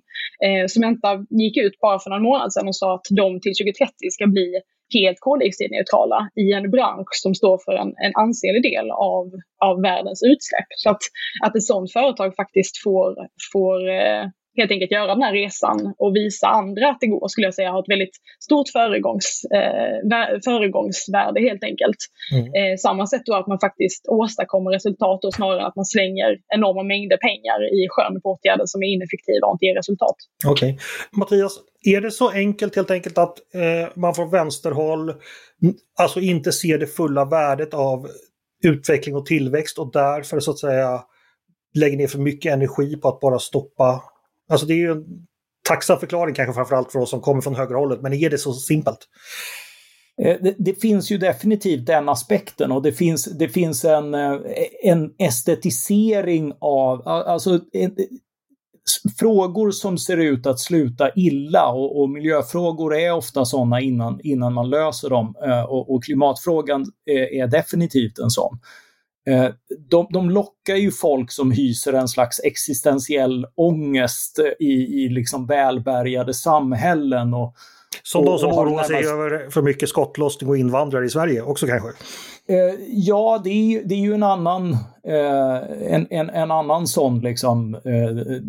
Eh, 0.44 0.66
Cementa 0.66 1.26
gick 1.30 1.56
ut 1.56 1.78
bara 1.80 1.98
för 1.98 2.10
någon 2.10 2.22
månad 2.22 2.52
sedan 2.52 2.68
och 2.68 2.76
sa 2.76 2.94
att 2.94 3.06
de 3.10 3.40
till 3.40 3.54
2030 3.54 3.92
ska 4.10 4.26
bli 4.26 4.60
helt 4.92 5.20
koldioxidneutrala 5.20 6.28
i 6.34 6.52
en 6.52 6.70
bransch 6.70 7.12
som 7.12 7.34
står 7.34 7.58
för 7.64 7.72
en, 7.72 7.88
en 7.88 8.12
ansenlig 8.14 8.62
del 8.62 8.90
av, 8.90 9.26
av 9.64 9.82
världens 9.82 10.22
utsläpp. 10.22 10.70
Så 10.76 10.90
att, 10.90 11.02
att 11.44 11.56
ett 11.56 11.64
sådant 11.64 11.92
företag 11.92 12.36
faktiskt 12.36 12.82
får, 12.84 13.16
får 13.52 13.88
eh, 13.90 14.24
helt 14.56 14.70
enkelt 14.70 14.90
göra 14.90 15.14
den 15.14 15.22
här 15.22 15.32
resan 15.32 15.94
och 15.98 16.16
visa 16.16 16.46
andra 16.46 16.90
att 16.90 17.00
det 17.00 17.06
går, 17.06 17.28
skulle 17.28 17.46
jag 17.46 17.54
säga, 17.54 17.70
har 17.70 17.80
ett 17.82 17.94
väldigt 17.94 18.16
stort 18.40 18.68
föregångs, 18.68 19.44
eh, 19.58 20.40
föregångsvärde 20.44 21.40
helt 21.40 21.64
enkelt. 21.64 22.00
Mm. 22.34 22.46
Eh, 22.58 22.76
samma 22.76 23.06
sätt 23.06 23.22
då 23.24 23.34
att 23.34 23.46
man 23.46 23.60
faktiskt 23.60 24.06
åstadkommer 24.08 24.70
resultat 24.70 25.24
och 25.24 25.34
snarare 25.34 25.66
att 25.66 25.76
man 25.76 25.84
slänger 25.84 26.38
enorma 26.56 26.82
mängder 26.82 27.16
pengar 27.16 27.58
i 27.78 27.80
sjön 27.90 28.20
på 28.22 28.28
åtgärder 28.32 28.66
som 28.66 28.82
är 28.82 28.86
ineffektiva 28.86 29.46
och 29.46 29.54
inte 29.54 29.64
ger 29.66 29.74
resultat. 29.74 30.16
Okej. 30.46 30.72
Okay. 30.72 30.84
Mattias, 31.18 31.52
är 31.84 32.00
det 32.00 32.10
så 32.10 32.30
enkelt 32.30 32.76
helt 32.76 32.90
enkelt 32.90 33.18
att 33.18 33.38
eh, 33.54 33.88
man 33.94 34.14
från 34.14 34.30
vänsterhåll 34.30 35.14
alltså 35.98 36.20
inte 36.20 36.52
ser 36.52 36.78
det 36.78 36.86
fulla 36.86 37.24
värdet 37.24 37.74
av 37.74 38.08
utveckling 38.64 39.16
och 39.16 39.26
tillväxt 39.26 39.78
och 39.78 39.92
därför 39.92 40.40
så 40.40 40.50
att 40.50 40.58
säga 40.58 41.00
lägger 41.74 41.96
ner 41.96 42.06
för 42.06 42.18
mycket 42.18 42.52
energi 42.52 42.96
på 42.96 43.08
att 43.08 43.20
bara 43.20 43.38
stoppa 43.38 44.02
Alltså 44.48 44.66
det 44.66 44.74
är 44.74 44.78
ju 44.78 44.92
en 44.92 45.04
tacksam 45.68 45.98
förklaring 45.98 46.34
kanske 46.34 46.54
framförallt 46.54 46.92
för 46.92 46.98
oss 46.98 47.10
som 47.10 47.20
kommer 47.20 47.40
från 47.40 47.54
högerhållet, 47.54 48.02
men 48.02 48.12
är 48.12 48.30
det 48.30 48.38
så 48.38 48.52
simpelt? 48.52 48.98
Eh, 50.22 50.36
det, 50.42 50.54
det, 50.58 50.74
finns 50.80 51.10
ju 51.10 51.18
definitivt 51.18 51.86
den 51.86 52.08
aspekten 52.08 52.72
och 52.72 52.82
det 52.82 52.92
finns, 52.92 53.24
det 53.24 53.48
finns 53.48 53.84
en, 53.84 54.14
eh, 54.14 54.38
en 54.82 55.10
estetisering 55.18 56.52
av, 56.60 57.08
alltså 57.08 57.60
en, 57.72 57.96
frågor 59.18 59.70
som 59.70 59.98
ser 59.98 60.16
ut 60.16 60.46
att 60.46 60.60
sluta 60.60 61.10
illa 61.16 61.68
och, 61.68 62.00
och 62.00 62.10
miljöfrågor 62.10 62.94
är 62.96 63.12
ofta 63.12 63.44
sådana 63.44 63.80
innan, 63.80 64.20
innan 64.24 64.52
man 64.52 64.70
löser 64.70 65.10
dem 65.10 65.34
eh, 65.46 65.62
och, 65.62 65.94
och 65.94 66.04
klimatfrågan 66.04 66.86
är, 67.06 67.42
är 67.42 67.46
definitivt 67.46 68.18
en 68.18 68.30
sån. 68.30 68.58
Eh, 69.26 69.48
de, 69.90 70.06
de 70.10 70.30
lockar 70.30 70.76
ju 70.76 70.90
folk 70.90 71.30
som 71.30 71.50
hyser 71.50 71.92
en 71.92 72.08
slags 72.08 72.40
existentiell 72.44 73.46
ångest 73.54 74.38
i, 74.60 74.72
i 74.72 75.08
liksom 75.08 75.46
välbärgade 75.46 76.34
samhällen. 76.34 77.34
Och, 77.34 77.54
som 78.02 78.24
de 78.24 78.38
som 78.38 78.52
oroar 78.52 78.82
sig 78.82 79.06
över 79.06 79.50
för 79.50 79.62
mycket 79.62 79.88
skottlossning 79.88 80.50
och 80.50 80.56
invandrare 80.56 81.06
i 81.06 81.08
Sverige 81.08 81.42
också 81.42 81.66
kanske? 81.66 81.88
Eh, 82.48 82.74
ja, 82.88 83.40
det 83.44 83.50
är, 83.50 83.84
det 83.84 83.94
är 83.94 83.98
ju 83.98 84.14
en 84.14 84.22
annan, 84.22 84.72
eh, 85.06 85.56
en, 85.94 86.06
en, 86.10 86.30
en, 86.30 86.50
annan 86.50 86.86
sån 86.86 87.20
liksom, 87.20 87.74
eh, 87.74 88.40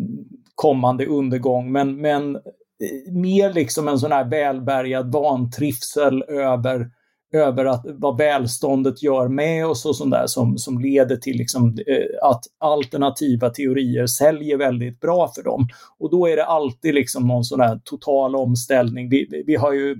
kommande 0.54 1.06
undergång. 1.06 1.72
Men, 1.72 2.00
men 2.00 2.36
eh, 2.36 3.12
mer 3.12 3.52
liksom 3.52 3.88
en 3.88 3.98
sån 3.98 4.12
här 4.12 4.24
välbärgad 4.24 5.12
vantrivsel 5.12 6.22
över 6.22 6.90
över 7.36 7.64
att, 7.64 7.84
vad 7.86 8.18
välståndet 8.18 9.02
gör 9.02 9.28
med 9.28 9.66
oss 9.66 9.86
och 9.86 9.96
sånt 9.96 10.10
där 10.10 10.26
som, 10.26 10.58
som 10.58 10.78
leder 10.78 11.16
till 11.16 11.36
liksom, 11.36 11.78
eh, 11.86 12.28
att 12.28 12.44
alternativa 12.58 13.50
teorier 13.50 14.06
säljer 14.06 14.56
väldigt 14.56 15.00
bra 15.00 15.32
för 15.34 15.42
dem. 15.42 15.68
Och 15.98 16.10
då 16.10 16.26
är 16.26 16.36
det 16.36 16.44
alltid 16.44 16.94
liksom 16.94 17.26
någon 17.26 17.44
sån 17.44 17.60
här 17.60 17.80
total 17.84 18.36
omställning. 18.36 19.08
Vi, 19.08 19.28
vi, 19.30 19.42
vi 19.46 19.56
har 19.56 19.72
ju 19.72 19.96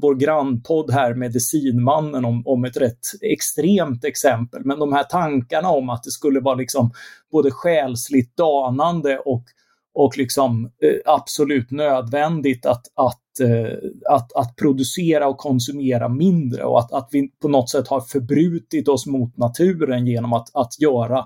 vår 0.00 0.14
grannpodd 0.14 0.90
här, 0.90 1.14
Medicinmannen, 1.14 2.24
om, 2.24 2.42
om 2.46 2.64
ett 2.64 2.76
rätt 2.76 3.06
extremt 3.20 4.04
exempel. 4.04 4.64
Men 4.64 4.78
de 4.78 4.92
här 4.92 5.04
tankarna 5.04 5.68
om 5.68 5.90
att 5.90 6.02
det 6.02 6.10
skulle 6.10 6.40
vara 6.40 6.54
liksom 6.54 6.90
både 7.32 7.50
själsligt 7.50 8.36
danande 8.36 9.18
och 9.18 9.44
och 9.94 10.18
liksom 10.18 10.64
eh, 10.64 11.12
absolut 11.14 11.70
nödvändigt 11.70 12.66
att, 12.66 12.82
att, 12.94 13.40
eh, 13.40 13.78
att, 14.10 14.32
att 14.32 14.56
producera 14.56 15.28
och 15.28 15.38
konsumera 15.38 16.08
mindre 16.08 16.64
och 16.64 16.78
att, 16.78 16.92
att 16.92 17.08
vi 17.12 17.28
på 17.42 17.48
något 17.48 17.70
sätt 17.70 17.88
har 17.88 18.00
förbrutit 18.00 18.88
oss 18.88 19.06
mot 19.06 19.36
naturen 19.36 20.06
genom 20.06 20.32
att, 20.32 20.56
att 20.56 20.80
göra 20.80 21.24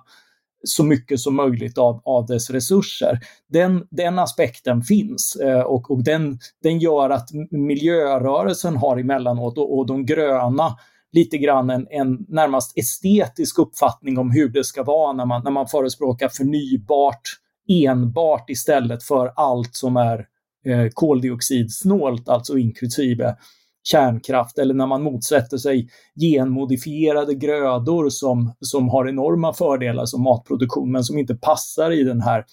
så 0.65 0.85
mycket 0.85 1.21
som 1.21 1.37
möjligt 1.37 1.79
av, 1.79 2.03
av 2.05 2.27
dess 2.27 2.51
resurser. 2.51 3.21
Den, 3.49 3.87
den 3.91 4.19
aspekten 4.19 4.83
finns 4.83 5.37
eh, 5.37 5.61
och, 5.61 5.91
och 5.91 6.05
den, 6.05 6.39
den 6.63 6.79
gör 6.79 7.11
att 7.11 7.29
miljörörelsen 7.51 8.77
har 8.77 8.97
emellanåt 8.97 9.59
och, 9.59 9.79
och 9.79 9.87
de 9.87 10.07
gröna 10.07 10.77
lite 11.13 11.39
grann 11.39 11.71
en, 11.71 11.87
en 11.91 12.27
närmast 12.29 12.79
estetisk 12.79 13.59
uppfattning 13.59 14.19
om 14.19 14.31
hur 14.31 14.49
det 14.49 14.65
ska 14.65 14.83
vara 14.83 15.13
när 15.13 15.25
man, 15.25 15.45
när 15.45 15.51
man 15.51 15.67
förespråkar 15.67 16.29
förnybart 16.29 17.23
enbart 17.69 18.51
istället 18.51 19.03
för 19.03 19.33
allt 19.37 19.75
som 19.75 19.97
är 19.97 20.27
eh, 20.65 20.89
koldioxidsnålt, 20.95 22.29
alltså 22.29 22.59
inklusive 22.59 23.37
kärnkraft, 23.83 24.59
eller 24.59 24.75
när 24.75 24.87
man 24.87 25.03
motsätter 25.03 25.57
sig 25.57 25.89
genmodifierade 26.21 27.35
grödor 27.35 28.11
som, 28.11 28.55
som 28.61 28.89
har 28.89 29.09
enorma 29.09 29.53
fördelar 29.53 30.07
som 30.07 30.23
matproduktion, 30.23 30.93
men 30.93 31.05
som 31.05 31.19
inte 31.19 31.35
passar 31.35 31.91
i 31.91 32.05
den 32.05 32.21
här 32.21 32.45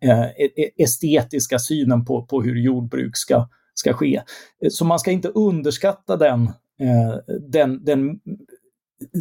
eh, 0.00 0.24
e-, 0.24 0.52
e-, 0.56 0.82
estetiska 0.82 1.58
synen 1.58 2.04
på, 2.04 2.26
på 2.26 2.42
hur 2.42 2.56
jordbruk 2.56 3.16
ska, 3.16 3.48
ska 3.74 3.92
ske. 3.92 4.16
Eh, 4.62 4.68
så 4.70 4.84
man 4.84 4.98
ska 4.98 5.10
inte 5.10 5.28
underskatta 5.28 6.16
den, 6.16 6.42
eh, 6.80 7.36
den, 7.48 7.84
den 7.84 8.20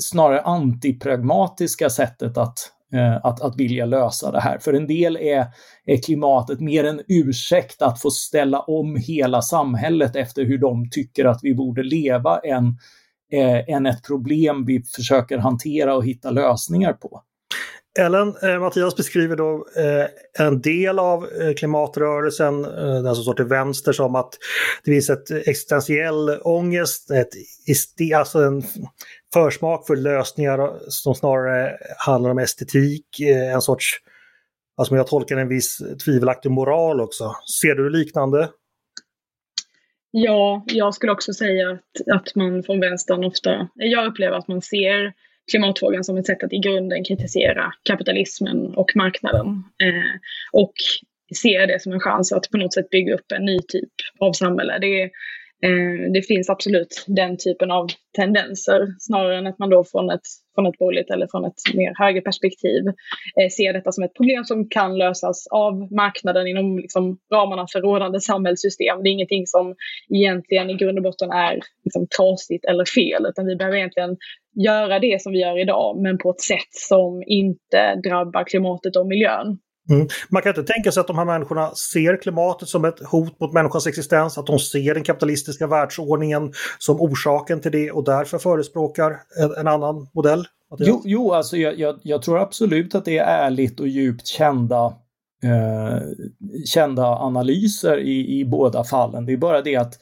snarare 0.02 0.42
antipragmatiska 0.42 1.90
sättet 1.90 2.38
att, 2.38 2.72
Eh, 2.94 3.16
att, 3.24 3.42
att 3.42 3.60
vilja 3.60 3.86
lösa 3.86 4.32
det 4.32 4.40
här. 4.40 4.58
För 4.60 4.74
en 4.74 4.88
del 4.88 5.18
är, 5.18 5.48
är 5.86 5.98
klimatet 6.06 6.60
mer 6.60 6.84
en 6.84 7.02
ursäkt 7.08 7.82
att 7.82 8.02
få 8.02 8.10
ställa 8.10 8.60
om 8.60 8.96
hela 8.96 9.42
samhället 9.42 10.16
efter 10.16 10.46
hur 10.46 10.58
de 10.58 10.90
tycker 10.90 11.26
att 11.26 11.40
vi 11.44 11.56
borde 11.56 11.84
leva 11.84 12.40
än, 12.40 12.78
eh, 13.32 13.76
än 13.76 13.86
ett 13.86 14.04
problem 14.08 14.66
vi 14.66 14.84
försöker 14.96 15.38
hantera 15.38 15.96
och 15.96 16.06
hitta 16.06 16.32
lösningar 16.32 16.94
på. 16.94 17.22
Ellen, 18.00 18.36
eh, 18.42 18.60
Mattias 18.60 18.96
beskriver 18.96 19.36
då 19.36 19.68
eh, 19.76 20.46
en 20.46 20.62
del 20.62 21.00
av 21.00 21.28
eh, 21.42 21.54
klimatrörelsen, 21.54 22.66
eh, 22.66 23.04
den 23.04 23.16
som 23.16 23.24
står 23.24 23.34
till 23.34 23.46
vänster, 23.46 23.92
som 23.92 24.16
att 24.16 24.38
det 24.84 24.92
finns 24.92 25.10
ett 25.10 25.32
existentiell 25.32 26.30
ångest, 26.42 27.12
ett, 27.12 27.30
alltså 28.16 28.40
en 28.40 28.64
försmak 29.34 29.88
för 29.88 29.96
lösningar 29.96 30.74
som 30.88 31.16
snarare 31.16 31.78
handlar 31.98 32.30
om 32.30 32.40
estetik, 32.40 33.20
eh, 33.20 33.54
en 33.54 33.62
sorts, 33.62 33.86
alltså 34.78 34.96
jag 34.96 35.08
tolkar 35.08 35.38
en 35.38 35.48
viss 35.48 35.82
tvivelaktig 36.06 36.52
moral 36.52 37.02
också. 37.02 37.36
Ser 37.62 37.76
du 37.76 37.90
liknande? 37.90 38.50
Ja, 40.12 40.64
jag 40.68 40.96
skulle 40.96 41.12
också 41.12 41.34
säga 41.34 41.70
att, 41.70 42.16
att 42.16 42.36
man 42.36 42.64
från 42.64 42.80
vänstern 42.80 43.24
ofta, 43.24 43.68
jag 43.74 44.08
upplever 44.08 44.38
att 44.38 44.48
man 44.48 44.62
ser 44.62 45.14
klimatfrågan 45.52 46.04
som 46.04 46.18
ett 46.18 46.26
sätt 46.26 46.44
att 46.44 46.54
i 46.54 46.58
grunden 46.58 47.04
kritisera 47.04 47.74
kapitalismen 47.84 48.76
och 48.76 48.96
marknaden. 48.96 49.64
Eh, 49.84 50.20
och 50.52 50.74
ser 51.36 51.68
det 51.68 51.82
som 51.82 51.92
en 51.92 52.00
chans 52.00 52.32
att 52.32 52.50
på 52.52 52.58
något 52.58 52.74
sätt 52.74 52.90
bygga 52.90 53.14
upp 53.14 53.32
en 53.32 53.46
ny 53.46 53.60
typ 53.60 53.94
av 54.20 54.34
samhälle. 54.34 54.78
Det 54.80 55.02
är, 55.02 55.10
Eh, 55.66 56.12
det 56.14 56.22
finns 56.22 56.50
absolut 56.50 57.06
den 57.08 57.38
typen 57.38 57.72
av 57.72 57.88
tendenser 58.16 58.88
snarare 59.00 59.38
än 59.38 59.48
att 59.48 59.60
man 59.60 59.70
då 59.70 59.84
från 59.84 60.10
ett, 60.10 60.28
från 60.56 60.66
ett 60.68 60.78
borgerligt 60.78 61.10
eller 61.10 61.28
från 61.32 61.46
ett 61.46 61.60
mer 61.74 61.94
högerperspektiv 62.00 62.84
eh, 63.42 63.50
ser 63.58 63.74
detta 63.74 63.92
som 63.92 64.04
ett 64.04 64.14
problem 64.14 64.44
som 64.44 64.70
kan 64.70 64.98
lösas 64.98 65.48
av 65.48 65.74
marknaden 65.94 66.48
inom 66.48 66.78
liksom, 66.78 67.18
ramarna 67.34 67.66
för 67.72 67.82
rådande 67.82 68.20
samhällssystem. 68.20 69.04
Det 69.04 69.10
är 69.10 69.12
ingenting 69.12 69.48
som 69.48 69.76
egentligen 70.10 70.70
i 70.70 70.74
grund 70.74 70.98
och 70.98 71.04
botten 71.04 71.32
är 71.32 71.60
liksom, 71.84 72.08
trasigt 72.18 72.66
eller 72.66 72.86
fel 72.86 73.26
utan 73.30 73.46
vi 73.46 73.56
behöver 73.56 73.78
egentligen 73.78 74.18
göra 74.66 75.00
det 75.00 75.22
som 75.22 75.32
vi 75.32 75.40
gör 75.40 75.60
idag 75.60 76.02
men 76.02 76.18
på 76.18 76.30
ett 76.30 76.42
sätt 76.42 76.72
som 76.72 77.24
inte 77.28 77.96
drabbar 78.04 78.44
klimatet 78.44 78.96
och 78.96 79.08
miljön. 79.08 79.58
Mm. 79.90 80.08
Man 80.30 80.42
kan 80.42 80.50
inte 80.50 80.74
tänka 80.74 80.92
sig 80.92 81.02
att 81.02 81.08
de 81.08 81.18
här 81.18 81.26
människorna 81.26 81.72
ser 81.76 82.22
klimatet 82.22 82.70
som 82.70 82.86
ett 82.86 83.00
hot 83.00 83.40
mot 83.40 83.54
människans 83.54 83.88
existens, 83.88 84.38
att 84.38 84.48
de 84.48 84.60
ser 84.60 84.94
den 84.94 85.04
kapitalistiska 85.04 85.68
världsordningen 85.68 86.54
som 86.80 87.02
orsaken 87.02 87.62
till 87.62 87.72
det 87.72 87.92
och 87.92 88.04
därför 88.04 88.38
förespråkar 88.38 89.12
en, 89.40 89.54
en 89.58 89.68
annan 89.68 90.08
modell? 90.14 90.46
Jo, 90.80 91.02
jo 91.06 91.34
alltså 91.34 91.58
jag, 91.58 91.80
jag, 91.80 92.00
jag, 92.04 92.22
tror 92.22 92.40
absolut 92.40 92.96
att 92.96 93.06
det 93.06 93.18
är 93.18 93.46
ärligt 93.46 93.80
och 93.80 93.88
djupt 93.88 94.28
kända, 94.28 94.94
eh, 95.44 96.00
kända 96.66 97.06
analyser 97.06 97.98
i, 97.98 98.40
i 98.40 98.46
båda 98.46 98.84
fallen. 98.84 99.26
Det 99.26 99.34
är 99.34 99.38
bara 99.38 99.62
det 99.62 99.76
att, 99.76 99.94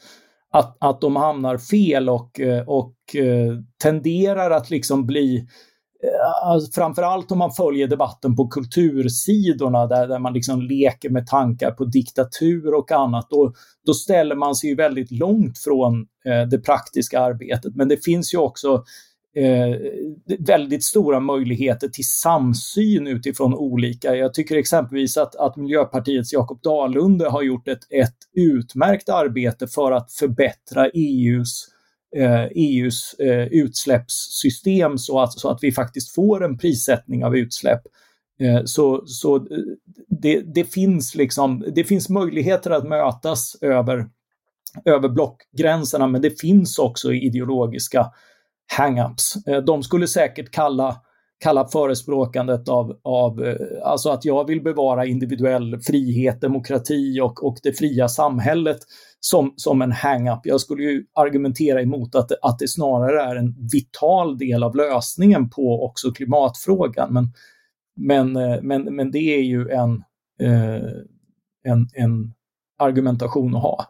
att, 0.52 0.76
att 0.80 1.00
de 1.00 1.16
hamnar 1.16 1.58
fel 1.58 2.08
och, 2.08 2.40
eh, 2.40 2.68
och 2.68 2.94
eh, 3.16 3.58
tenderar 3.82 4.50
att 4.50 4.70
liksom 4.70 5.06
bli 5.06 5.48
Eh, 6.04 6.48
alltså, 6.48 6.72
framförallt 6.80 7.32
om 7.32 7.38
man 7.38 7.52
följer 7.52 7.88
debatten 7.88 8.36
på 8.36 8.48
kultursidorna 8.48 9.86
där, 9.86 10.08
där 10.08 10.18
man 10.18 10.32
liksom 10.32 10.62
leker 10.62 11.10
med 11.10 11.26
tankar 11.26 11.70
på 11.70 11.84
diktatur 11.84 12.74
och 12.74 12.92
annat, 12.92 13.26
då, 13.30 13.52
då 13.86 13.94
ställer 13.94 14.34
man 14.36 14.54
sig 14.54 14.70
ju 14.70 14.76
väldigt 14.76 15.10
långt 15.10 15.58
från 15.58 16.06
eh, 16.24 16.48
det 16.50 16.58
praktiska 16.58 17.20
arbetet. 17.20 17.74
Men 17.74 17.88
det 17.88 18.04
finns 18.04 18.34
ju 18.34 18.38
också 18.38 18.84
eh, 19.36 19.76
väldigt 20.38 20.84
stora 20.84 21.20
möjligheter 21.20 21.88
till 21.88 22.08
samsyn 22.08 23.06
utifrån 23.06 23.54
olika. 23.54 24.16
Jag 24.16 24.34
tycker 24.34 24.56
exempelvis 24.56 25.16
att, 25.16 25.36
att 25.36 25.56
Miljöpartiets 25.56 26.32
Jakob 26.32 26.62
Dalunde 26.62 27.28
har 27.28 27.42
gjort 27.42 27.68
ett, 27.68 27.86
ett 27.90 28.16
utmärkt 28.34 29.08
arbete 29.08 29.66
för 29.66 29.92
att 29.92 30.12
förbättra 30.12 30.88
EUs 30.88 31.68
eh, 31.68 31.73
Eh, 32.16 32.44
e 32.44 32.50
EUs 32.54 33.14
eh, 33.14 33.46
utsläppssystem 33.46 34.98
så 34.98 35.20
att, 35.20 35.32
så 35.32 35.48
att 35.48 35.58
vi 35.62 35.72
faktiskt 35.72 36.14
får 36.14 36.44
en 36.44 36.58
prissättning 36.58 37.24
av 37.24 37.36
utsläpp. 37.36 37.80
Eh, 38.40 38.60
så 38.64 39.02
så 39.06 39.46
det, 40.08 40.40
det, 40.54 40.64
finns 40.64 41.14
liksom, 41.14 41.64
det 41.74 41.84
finns 41.84 42.08
möjligheter 42.08 42.70
att 42.70 42.88
mötas 42.88 43.56
över, 43.60 44.08
över 44.84 45.08
blockgränserna 45.08 46.06
men 46.06 46.22
det 46.22 46.40
finns 46.40 46.78
också 46.78 47.12
ideologiska 47.12 48.06
hang-ups. 48.78 49.60
De 49.66 49.82
skulle 49.82 50.08
säkert 50.08 50.50
kalla, 50.50 51.00
kalla 51.44 51.68
förespråkandet 51.68 52.68
av, 52.68 53.00
av 53.02 53.44
eh, 53.44 53.56
alltså 53.84 54.10
att 54.10 54.24
jag 54.24 54.46
vill 54.46 54.62
bevara 54.62 55.06
individuell 55.06 55.80
frihet, 55.80 56.40
demokrati 56.40 57.20
och, 57.20 57.46
och 57.46 57.56
det 57.62 57.72
fria 57.72 58.08
samhället 58.08 58.78
som, 59.20 59.54
som 59.56 59.82
en 59.82 59.92
hang-up. 59.92 60.40
Jag 60.44 60.60
skulle 60.60 60.82
ju 60.82 61.04
argumentera 61.14 61.82
emot 61.82 62.14
att, 62.14 62.32
att 62.42 62.58
det 62.58 62.68
snarare 62.68 63.22
är 63.22 63.36
en 63.36 63.54
vital 63.72 64.38
del 64.38 64.62
av 64.62 64.76
lösningen 64.76 65.50
på 65.50 65.84
också 65.84 66.12
klimatfrågan. 66.12 67.12
Men, 67.12 67.32
men, 67.96 68.36
eh, 68.36 68.62
men, 68.62 68.96
men 68.96 69.10
det 69.10 69.36
är 69.38 69.42
ju 69.42 69.68
en, 69.68 70.02
eh, 70.40 70.90
en, 71.64 71.88
en 71.92 72.34
argumentation 72.78 73.56
att 73.56 73.62
ha. 73.62 73.84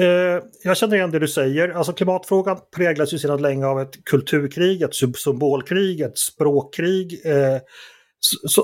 Eh, 0.00 0.42
jag 0.62 0.76
känner 0.76 0.96
igen 0.96 1.10
det 1.10 1.18
du 1.18 1.28
säger. 1.28 1.68
Alltså 1.68 1.92
klimatfrågan 1.92 2.58
präglas 2.76 3.12
ju 3.12 3.18
sedan 3.18 3.42
länge 3.42 3.66
av 3.66 3.80
ett 3.80 4.04
kulturkrig, 4.04 4.82
ett 4.82 4.94
symbolkrig, 5.16 6.00
ett 6.00 6.18
språkkrig 6.18 7.20
eh, 7.24 7.58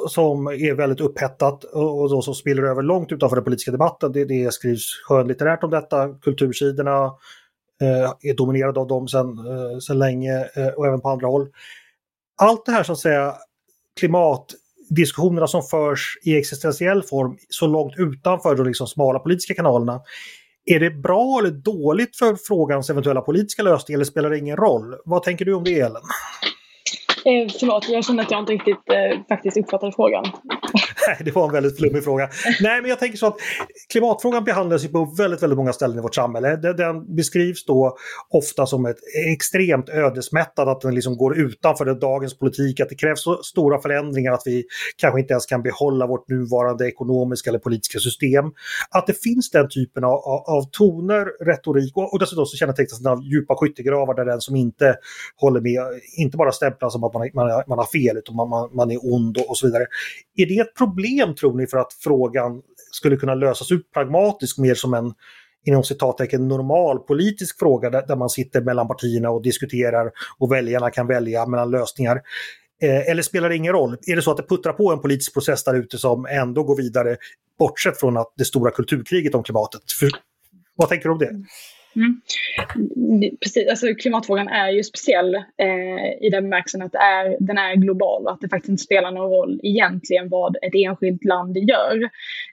som 0.09 0.47
är 0.47 0.75
väldigt 0.75 1.01
upphettat 1.01 1.65
och 1.65 2.11
då 2.11 2.23
som 2.23 2.35
spiller 2.35 2.63
över 2.63 2.83
långt 2.83 3.13
utanför 3.13 3.37
den 3.37 3.45
politiska 3.45 3.71
debatten. 3.71 4.13
Det, 4.13 4.25
det 4.25 4.55
skrivs 4.55 4.83
skönlitterärt 5.05 5.65
om 5.65 5.71
detta. 5.71 6.09
Kultursidorna 6.09 7.05
eh, 7.83 8.13
är 8.21 8.35
dominerade 8.35 8.81
av 8.81 8.87
dem 8.87 9.09
sedan, 9.09 9.39
eh, 9.39 9.79
sedan 9.79 9.99
länge 9.99 10.49
eh, 10.55 10.69
och 10.69 10.87
även 10.87 11.01
på 11.01 11.09
andra 11.09 11.27
håll. 11.27 11.49
Allt 12.37 12.67
det 12.67 12.73
här 12.73 12.83
så 12.83 12.93
att 12.93 12.99
säga 12.99 13.35
klimatdiskussionerna 14.01 15.47
som 15.47 15.63
förs 15.63 16.19
i 16.23 16.37
existentiell 16.37 17.03
form 17.03 17.37
så 17.49 17.67
långt 17.67 17.95
utanför 17.97 18.55
de 18.57 18.67
liksom 18.67 18.87
smala 18.87 19.19
politiska 19.19 19.55
kanalerna 19.55 20.01
är 20.67 20.81
det 20.81 20.91
bra 20.91 21.39
eller 21.39 21.51
dåligt 21.51 22.17
för 22.17 22.37
frågans 22.47 22.91
eventuella 22.91 23.21
politiska 23.21 23.63
lösning 23.63 23.95
eller 23.95 24.05
spelar 24.05 24.31
det 24.31 24.39
ingen 24.39 24.57
roll? 24.57 24.95
Vad 25.05 25.23
tänker 25.23 25.45
du 25.45 25.55
om 25.55 25.65
det 25.65 25.81
Ellen? 25.81 26.03
Eh, 27.25 27.49
förlåt, 27.61 27.89
jag 27.89 28.05
känner 28.05 28.23
att 28.23 28.31
jag 28.31 28.41
inte 28.41 28.53
riktigt 28.53 28.89
eh, 28.89 29.27
faktiskt 29.29 29.57
uppfattade 29.57 29.93
frågan. 29.93 30.25
Nej, 31.07 31.17
det 31.25 31.35
var 31.35 31.47
en 31.47 31.53
väldigt 31.53 31.77
flummig 31.77 32.05
fråga. 32.05 32.29
Nej, 32.61 32.81
men 32.81 32.91
jag 32.91 32.99
tänker 32.99 33.19
så 33.19 33.27
att 33.27 33.37
klimatfrågan 33.93 34.45
behandlas 34.45 34.85
ju 34.85 34.89
på 34.89 35.05
väldigt, 35.05 35.43
väldigt 35.43 35.57
många 35.57 35.73
ställen 35.73 35.99
i 35.99 36.01
vårt 36.01 36.15
samhälle. 36.15 36.57
Den 36.57 37.17
beskrivs 37.17 37.65
då 37.65 37.97
ofta 38.31 38.67
som 38.67 38.87
ett 38.87 38.97
extremt 39.33 39.89
ödesmättat, 39.89 40.69
att 40.69 40.81
den 40.81 40.95
liksom 40.95 41.17
går 41.17 41.39
utanför 41.39 41.95
dagens 41.95 42.39
politik, 42.39 42.81
att 42.81 42.89
det 42.89 42.95
krävs 42.95 43.23
så 43.23 43.43
stora 43.43 43.81
förändringar 43.81 44.33
att 44.33 44.43
vi 44.45 44.65
kanske 44.97 45.21
inte 45.21 45.33
ens 45.33 45.47
kan 45.47 45.63
behålla 45.63 46.07
vårt 46.07 46.29
nuvarande 46.29 46.89
ekonomiska 46.89 47.51
eller 47.51 47.59
politiska 47.59 47.99
system. 47.99 48.45
Att 48.91 49.07
det 49.07 49.23
finns 49.23 49.51
den 49.51 49.69
typen 49.69 50.05
av, 50.05 50.13
av 50.47 50.71
toner, 50.71 51.45
retorik 51.45 51.97
och, 51.97 52.13
och 52.13 52.19
dessutom 52.19 52.47
så 52.47 52.57
kännetecknas 52.57 53.01
den 53.01 53.13
av 53.13 53.23
djupa 53.23 53.55
skyttegravar 53.57 54.15
där 54.15 54.25
den 54.25 54.41
som 54.41 54.57
inte 54.57 54.97
håller 55.37 55.61
med, 55.61 55.83
inte 56.17 56.37
bara 56.37 56.53
stämplas 56.53 56.93
som 56.93 57.05
att 57.05 57.15
man, 57.15 57.31
man, 57.35 57.63
man 57.69 57.79
har 57.79 57.87
fel 57.87 58.17
utan 58.17 58.37
man, 58.37 58.71
man 58.75 58.91
är 58.91 58.99
ond 59.15 59.39
och, 59.39 59.51
och 59.51 59.59
så 59.59 59.67
vidare. 59.67 59.87
Är 60.37 60.47
det 60.47 60.59
ett 60.59 60.75
problem 60.75 60.96
tror 61.37 61.57
ni 61.57 61.67
för 61.67 61.79
att 61.79 61.93
frågan 61.93 62.63
skulle 62.93 63.17
kunna 63.17 63.35
lösas 63.35 63.73
ut 63.73 63.93
pragmatiskt 63.93 64.59
mer 64.59 64.75
som 64.75 64.95
en 64.95 65.15
inom 65.65 65.85
citattecken 65.85 66.49
normal 66.49 66.99
politisk 66.99 67.59
fråga 67.59 67.91
där, 67.91 68.07
där, 68.07 68.17
man 68.17 68.31
sitter 68.31 68.61
mellan 68.61 68.89
partierna 68.89 69.31
och 69.31 69.43
diskuterar 69.43 70.11
och 70.39 70.53
väljarna 70.53 70.91
kan 70.91 71.07
välja 71.07 71.47
mellan 71.47 71.71
lösningar. 71.71 72.21
Eh, 72.83 73.11
eller 73.11 73.23
spelar 73.23 73.49
det 73.49 73.57
ingen 73.57 73.73
roll? 73.73 73.97
Är 74.07 74.17
det 74.17 74.23
så 74.23 74.31
att 74.31 74.37
det 74.37 74.49
puttrar 74.49 74.73
på 74.73 74.93
en 74.93 75.01
politisk 75.01 75.33
process 75.33 75.65
där 75.65 75.75
ute 75.75 75.99
som 75.99 76.27
ändå 76.27 76.63
går 76.63 76.77
vidare 76.77 77.17
bortsett 77.59 78.01
från 78.01 78.17
att 78.17 78.33
det 78.37 78.45
stora 78.45 78.71
kulturkriget 78.71 79.35
om 79.35 79.43
klimatet? 79.43 79.93
För, 80.01 80.11
vad 80.77 80.89
tänker 80.89 81.09
du 81.09 81.13
om 81.13 81.19
det? 81.19 81.31
Mm. 81.97 82.21
Precis, 83.41 83.69
alltså 83.69 83.95
klimatfrågan 83.95 84.49
är 84.49 84.71
ju 84.71 84.83
speciell 84.83 85.35
eh, 85.35 86.27
i 86.27 86.29
den 86.31 86.45
bemärkelsen 86.45 86.83
att 86.83 86.95
är, 86.95 87.37
den 87.41 87.59
är 87.59 87.75
global 87.75 88.27
och 88.27 88.33
att 88.33 88.41
det 88.41 88.49
faktiskt 88.49 88.71
inte 88.71 88.83
spelar 88.83 89.11
någon 89.11 89.31
roll 89.31 89.61
egentligen 89.63 90.29
vad 90.29 90.57
ett 90.57 90.75
enskilt 90.75 91.25
land 91.25 91.57
gör. 91.57 92.03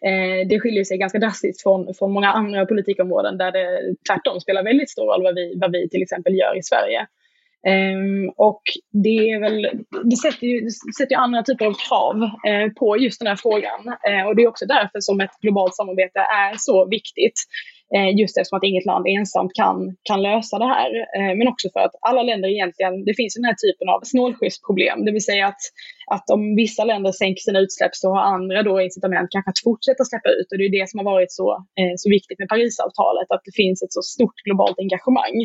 Eh, 0.05 0.47
det 0.47 0.59
skiljer 0.59 0.83
sig 0.83 0.97
ganska 0.97 1.19
drastiskt 1.19 1.63
från, 1.63 1.93
från 1.93 2.11
många 2.11 2.31
andra 2.31 2.65
politikområden 2.65 3.37
där 3.37 3.51
det 3.51 3.95
tvärtom 4.07 4.39
spelar 4.39 4.63
väldigt 4.63 4.89
stor 4.89 5.05
roll 5.05 5.23
vad 5.23 5.35
vi, 5.35 5.53
vad 5.55 5.71
vi 5.71 5.89
till 5.89 6.01
exempel 6.01 6.35
gör 6.35 6.57
i 6.57 6.63
Sverige. 6.63 7.07
Um, 7.67 8.29
och 8.37 8.61
det, 8.91 9.29
är 9.29 9.39
väl, 9.39 9.67
det 10.03 10.15
sätter 10.15 10.47
ju, 10.47 10.61
det 10.61 10.93
sätter 10.97 11.15
ju 11.15 11.21
andra 11.21 11.43
typer 11.43 11.65
av 11.65 11.73
krav 11.73 12.23
eh, 12.23 12.71
på 12.79 12.97
just 12.97 13.19
den 13.19 13.27
här 13.27 13.35
frågan. 13.35 13.87
Eh, 14.07 14.27
och 14.27 14.35
det 14.35 14.43
är 14.43 14.47
också 14.47 14.65
därför 14.65 14.99
som 14.99 15.21
ett 15.21 15.39
globalt 15.41 15.75
samarbete 15.75 16.19
är 16.19 16.55
så 16.57 16.85
viktigt. 16.85 17.33
Eh, 17.95 18.11
just 18.21 18.37
eftersom 18.37 18.57
att 18.57 18.69
inget 18.71 18.85
land 18.85 19.05
ensamt 19.07 19.53
kan, 19.53 19.75
kan 20.09 20.21
lösa 20.21 20.55
det 20.59 20.69
här. 20.75 20.91
Eh, 21.17 21.33
men 21.37 21.47
också 21.47 21.67
för 21.73 21.79
att 21.79 21.95
alla 22.09 22.23
länder 22.23 22.49
egentligen, 22.49 23.05
det 23.07 23.13
finns 23.13 23.33
den 23.35 23.45
här 23.49 23.57
typen 23.65 23.87
av 23.93 23.99
snålskjutsproblem, 24.03 25.05
det 25.05 25.11
vill 25.11 25.29
säga 25.31 25.47
att, 25.47 25.63
att 26.15 26.29
om 26.35 26.55
vissa 26.55 26.83
länder 26.83 27.11
sänker 27.11 27.41
sina 27.41 27.59
utsläpp 27.59 27.95
så 27.95 28.07
har 28.13 28.21
andra 28.35 28.63
då 28.63 28.81
incitament 28.81 29.27
kanske 29.31 29.49
att 29.49 29.63
fortsätta 29.67 30.03
släppa 30.03 30.29
ut 30.29 30.47
och 30.51 30.57
det 30.57 30.65
är 30.65 30.79
det 30.79 30.89
som 30.89 30.97
har 30.99 31.07
varit 31.13 31.31
så, 31.31 31.47
eh, 31.79 31.93
så 32.01 32.09
viktigt 32.09 32.39
med 32.39 32.49
Parisavtalet, 32.49 33.29
att 33.31 33.43
det 33.47 33.55
finns 33.61 33.83
ett 33.83 33.93
så 33.97 34.01
stort 34.01 34.37
globalt 34.47 34.79
engagemang 34.79 35.37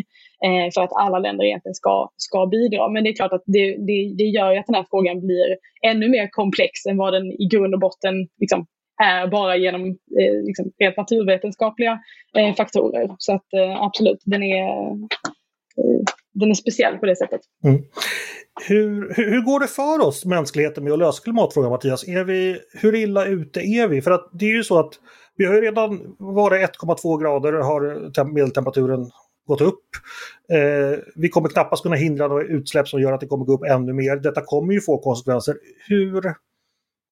för 0.74 0.82
att 0.82 0.92
alla 1.04 1.18
länder 1.18 1.44
egentligen 1.44 1.74
ska, 1.74 2.10
ska 2.16 2.46
bidra. 2.46 2.88
Men 2.88 3.04
det 3.04 3.10
är 3.10 3.14
klart 3.20 3.32
att 3.32 3.46
det, 3.46 3.66
det, 3.88 3.98
det 4.20 4.28
gör 4.36 4.52
ju 4.52 4.58
att 4.58 4.66
den 4.66 4.74
här 4.74 4.86
frågan 4.90 5.20
blir 5.26 5.48
ännu 5.90 6.08
mer 6.08 6.28
komplex 6.30 6.86
än 6.86 6.96
vad 6.96 7.12
den 7.12 7.26
i 7.42 7.46
grund 7.52 7.74
och 7.74 7.80
botten 7.80 8.14
liksom 8.40 8.66
är 8.98 9.26
bara 9.26 9.56
genom 9.56 9.86
eh, 10.20 10.44
liksom, 10.46 10.72
rent 10.78 10.96
naturvetenskapliga 10.96 12.00
eh, 12.36 12.54
faktorer. 12.54 13.14
Så 13.18 13.32
att 13.32 13.52
eh, 13.52 13.82
absolut, 13.82 14.22
den 14.24 14.42
är, 14.42 14.90
eh, 14.90 16.02
den 16.34 16.50
är 16.50 16.54
speciell 16.54 16.98
på 16.98 17.06
det 17.06 17.16
sättet. 17.16 17.40
Mm. 17.64 17.82
Hur, 18.68 19.14
hur, 19.16 19.30
hur, 19.30 19.40
går 19.40 19.60
det 19.60 19.66
för 19.66 20.00
oss, 20.06 20.24
mänskligheten, 20.24 20.84
med 20.84 20.92
att 20.92 20.98
lösa 20.98 21.22
klimatfrågan, 21.22 21.70
Mattias? 21.70 22.08
Är 22.08 22.24
vi, 22.24 22.58
hur 22.72 22.94
illa 22.94 23.24
ute 23.24 23.60
är 23.60 23.88
vi? 23.88 24.02
För 24.02 24.10
att 24.10 24.30
det 24.32 24.44
är 24.44 24.56
ju 24.56 24.64
så 24.64 24.78
att 24.78 24.92
vi 25.36 25.44
har 25.44 25.54
ju 25.54 25.60
redan 25.60 26.16
varit 26.18 26.70
1,2 26.80 27.20
grader 27.22 27.52
har 27.52 28.24
medeltemperaturen 28.24 29.10
gått 29.48 29.60
upp. 29.60 29.84
Eh, 30.52 30.98
vi 31.14 31.28
kommer 31.28 31.48
knappast 31.48 31.82
kunna 31.82 31.96
hindra 31.96 32.28
några 32.28 32.44
utsläpp 32.44 32.88
som 32.88 33.00
gör 33.00 33.12
att 33.12 33.20
det 33.20 33.26
kommer 33.26 33.44
gå 33.44 33.52
upp 33.54 33.64
ännu 33.64 33.92
mer. 33.92 34.16
Detta 34.16 34.40
kommer 34.44 34.72
ju 34.72 34.80
få 34.80 34.98
konsekvenser. 34.98 35.56
Hur, 35.88 36.34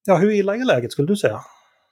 ja, 0.05 0.15
hur 0.15 0.31
illa 0.31 0.55
är 0.55 0.65
läget 0.65 0.91
skulle 0.91 1.07
du 1.07 1.15
säga? 1.15 1.39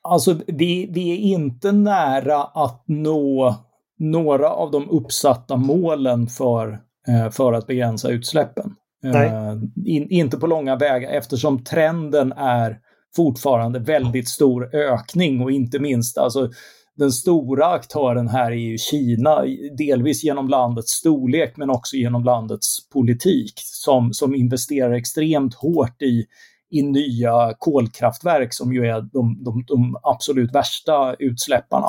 Alltså, 0.09 0.39
vi, 0.47 0.89
vi 0.91 1.11
är 1.11 1.17
inte 1.17 1.71
nära 1.71 2.43
att 2.43 2.83
nå 2.87 3.55
några 3.99 4.49
av 4.49 4.71
de 4.71 4.89
uppsatta 4.89 5.57
målen 5.57 6.27
för, 6.27 6.79
eh, 7.07 7.29
för 7.31 7.53
att 7.53 7.67
begränsa 7.67 8.09
utsläppen. 8.09 8.75
Eh, 9.03 9.53
in, 9.85 10.09
inte 10.09 10.37
på 10.37 10.47
långa 10.47 10.75
vägar 10.75 11.09
eftersom 11.09 11.63
trenden 11.63 12.31
är 12.31 12.79
fortfarande 13.15 13.79
väldigt 13.79 14.29
stor 14.29 14.75
ökning 14.75 15.41
och 15.41 15.51
inte 15.51 15.79
minst 15.79 16.17
alltså 16.17 16.49
den 16.97 17.11
stora 17.11 17.65
aktören 17.65 18.27
här 18.27 18.51
är 18.51 18.55
ju 18.55 18.77
Kina, 18.77 19.43
delvis 19.77 20.23
genom 20.23 20.49
landets 20.49 20.91
storlek 20.91 21.57
men 21.57 21.69
också 21.69 21.95
genom 21.95 22.23
landets 22.23 22.89
politik 22.89 23.53
som, 23.55 24.13
som 24.13 24.35
investerar 24.35 24.91
extremt 24.91 25.53
hårt 25.53 26.01
i 26.01 26.25
i 26.75 26.83
nya 26.83 27.53
kolkraftverk 27.59 28.53
som 28.53 28.73
ju 28.73 28.85
är 28.85 29.01
de, 29.01 29.43
de, 29.43 29.63
de 29.67 29.97
absolut 30.03 30.55
värsta 30.55 31.15
utsläpparna. 31.19 31.87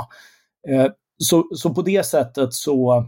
Eh, 0.68 0.87
så, 1.18 1.49
så 1.55 1.75
på 1.75 1.83
det 1.83 2.07
sättet 2.07 2.55
så, 2.55 3.05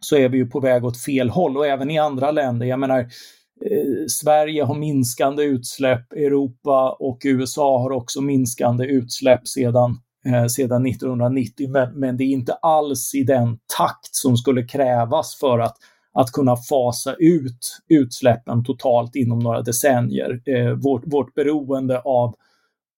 så 0.00 0.16
är 0.16 0.28
vi 0.28 0.38
ju 0.38 0.46
på 0.46 0.60
väg 0.60 0.84
åt 0.84 1.00
fel 1.00 1.30
håll 1.30 1.56
och 1.56 1.66
även 1.66 1.90
i 1.90 1.98
andra 1.98 2.30
länder. 2.30 2.66
Jag 2.66 2.80
menar, 2.80 2.98
eh, 3.00 4.06
Sverige 4.08 4.62
har 4.62 4.74
minskande 4.74 5.42
utsläpp, 5.42 6.12
Europa 6.12 6.96
och 7.00 7.22
USA 7.24 7.78
har 7.78 7.90
också 7.90 8.20
minskande 8.20 8.86
utsläpp 8.86 9.48
sedan, 9.48 9.98
eh, 10.26 10.46
sedan 10.46 10.86
1990, 10.86 11.70
men, 11.70 12.00
men 12.00 12.16
det 12.16 12.24
är 12.24 12.32
inte 12.32 12.52
alls 12.52 13.14
i 13.14 13.22
den 13.22 13.58
takt 13.78 14.14
som 14.14 14.36
skulle 14.36 14.62
krävas 14.62 15.38
för 15.40 15.58
att 15.58 15.76
att 16.14 16.32
kunna 16.32 16.56
fasa 16.56 17.14
ut 17.18 17.78
utsläppen 17.88 18.64
totalt 18.64 19.16
inom 19.16 19.38
några 19.38 19.62
decennier. 19.62 20.42
Eh, 20.46 20.70
vårt, 20.70 21.02
vårt 21.06 21.34
beroende 21.34 22.00
av 22.00 22.34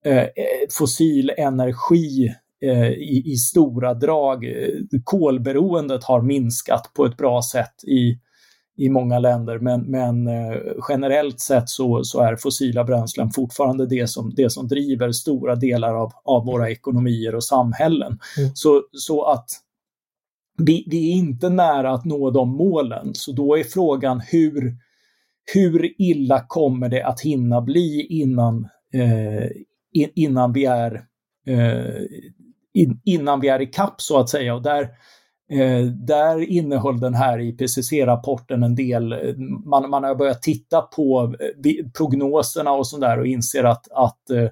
eh, 0.04 0.26
fossil 0.70 1.32
energi 1.36 2.34
eh, 2.62 2.88
i, 2.88 3.22
i, 3.26 3.36
stora 3.36 3.94
drag, 3.94 4.44
eh, 4.44 5.00
kolberoendet 5.04 6.04
har 6.04 6.22
minskat 6.22 6.90
på 6.94 7.04
ett 7.06 7.16
bra 7.16 7.42
sätt 7.42 7.84
i, 7.84 8.18
i 8.76 8.88
många 8.88 9.18
länder, 9.18 9.58
men, 9.58 9.80
men 9.80 10.26
eh, 10.26 10.58
generellt 10.88 11.40
sett 11.40 11.68
så, 11.68 12.04
så, 12.04 12.20
är 12.20 12.36
fossila 12.36 12.84
bränslen 12.84 13.30
fortfarande 13.30 13.86
det 13.86 14.10
som, 14.10 14.34
det 14.36 14.50
som 14.50 14.68
driver 14.68 15.12
stora 15.12 15.54
delar 15.54 15.94
av, 15.94 16.12
av 16.24 16.44
våra 16.46 16.70
ekonomier 16.70 17.34
och 17.34 17.44
samhällen. 17.44 18.18
Mm. 18.38 18.50
Så, 18.54 18.82
så 18.92 19.24
att 19.24 19.46
vi, 20.58 20.84
vi, 20.90 21.12
är 21.12 21.14
inte 21.14 21.48
nära 21.48 21.90
att 21.90 22.04
nå 22.04 22.30
de 22.30 22.56
målen, 22.56 23.14
så 23.14 23.32
då 23.32 23.58
är 23.58 23.64
frågan 23.64 24.20
hur, 24.20 24.76
hur 25.54 26.02
illa 26.02 26.44
kommer 26.48 26.88
det 26.88 27.02
att 27.02 27.20
hinna 27.20 27.60
bli 27.60 28.06
innan, 28.10 28.68
eh, 28.94 29.50
innan 30.14 30.52
vi 30.52 30.64
är 30.64 31.04
eh, 31.46 32.02
in, 32.74 33.00
innan 33.04 33.40
vi 33.40 33.48
är 33.48 33.60
i 33.60 33.66
kapp 33.66 34.00
så 34.00 34.18
att 34.18 34.28
säga. 34.28 34.54
Och 34.54 34.62
där, 34.62 34.88
Eh, 35.50 35.86
där 35.86 36.50
innehöll 36.50 37.00
den 37.00 37.14
här 37.14 37.38
IPCC-rapporten 37.38 38.62
en 38.62 38.74
del, 38.74 39.12
eh, 39.12 39.36
man, 39.64 39.90
man 39.90 40.04
har 40.04 40.14
börjat 40.14 40.42
titta 40.42 40.82
på 40.82 41.34
eh, 41.40 41.86
prognoserna 41.96 42.72
och 42.72 42.86
sådär 42.86 43.18
och 43.18 43.26
inser 43.26 43.64
att, 43.64 43.88
att 43.92 44.30
eh, 44.30 44.48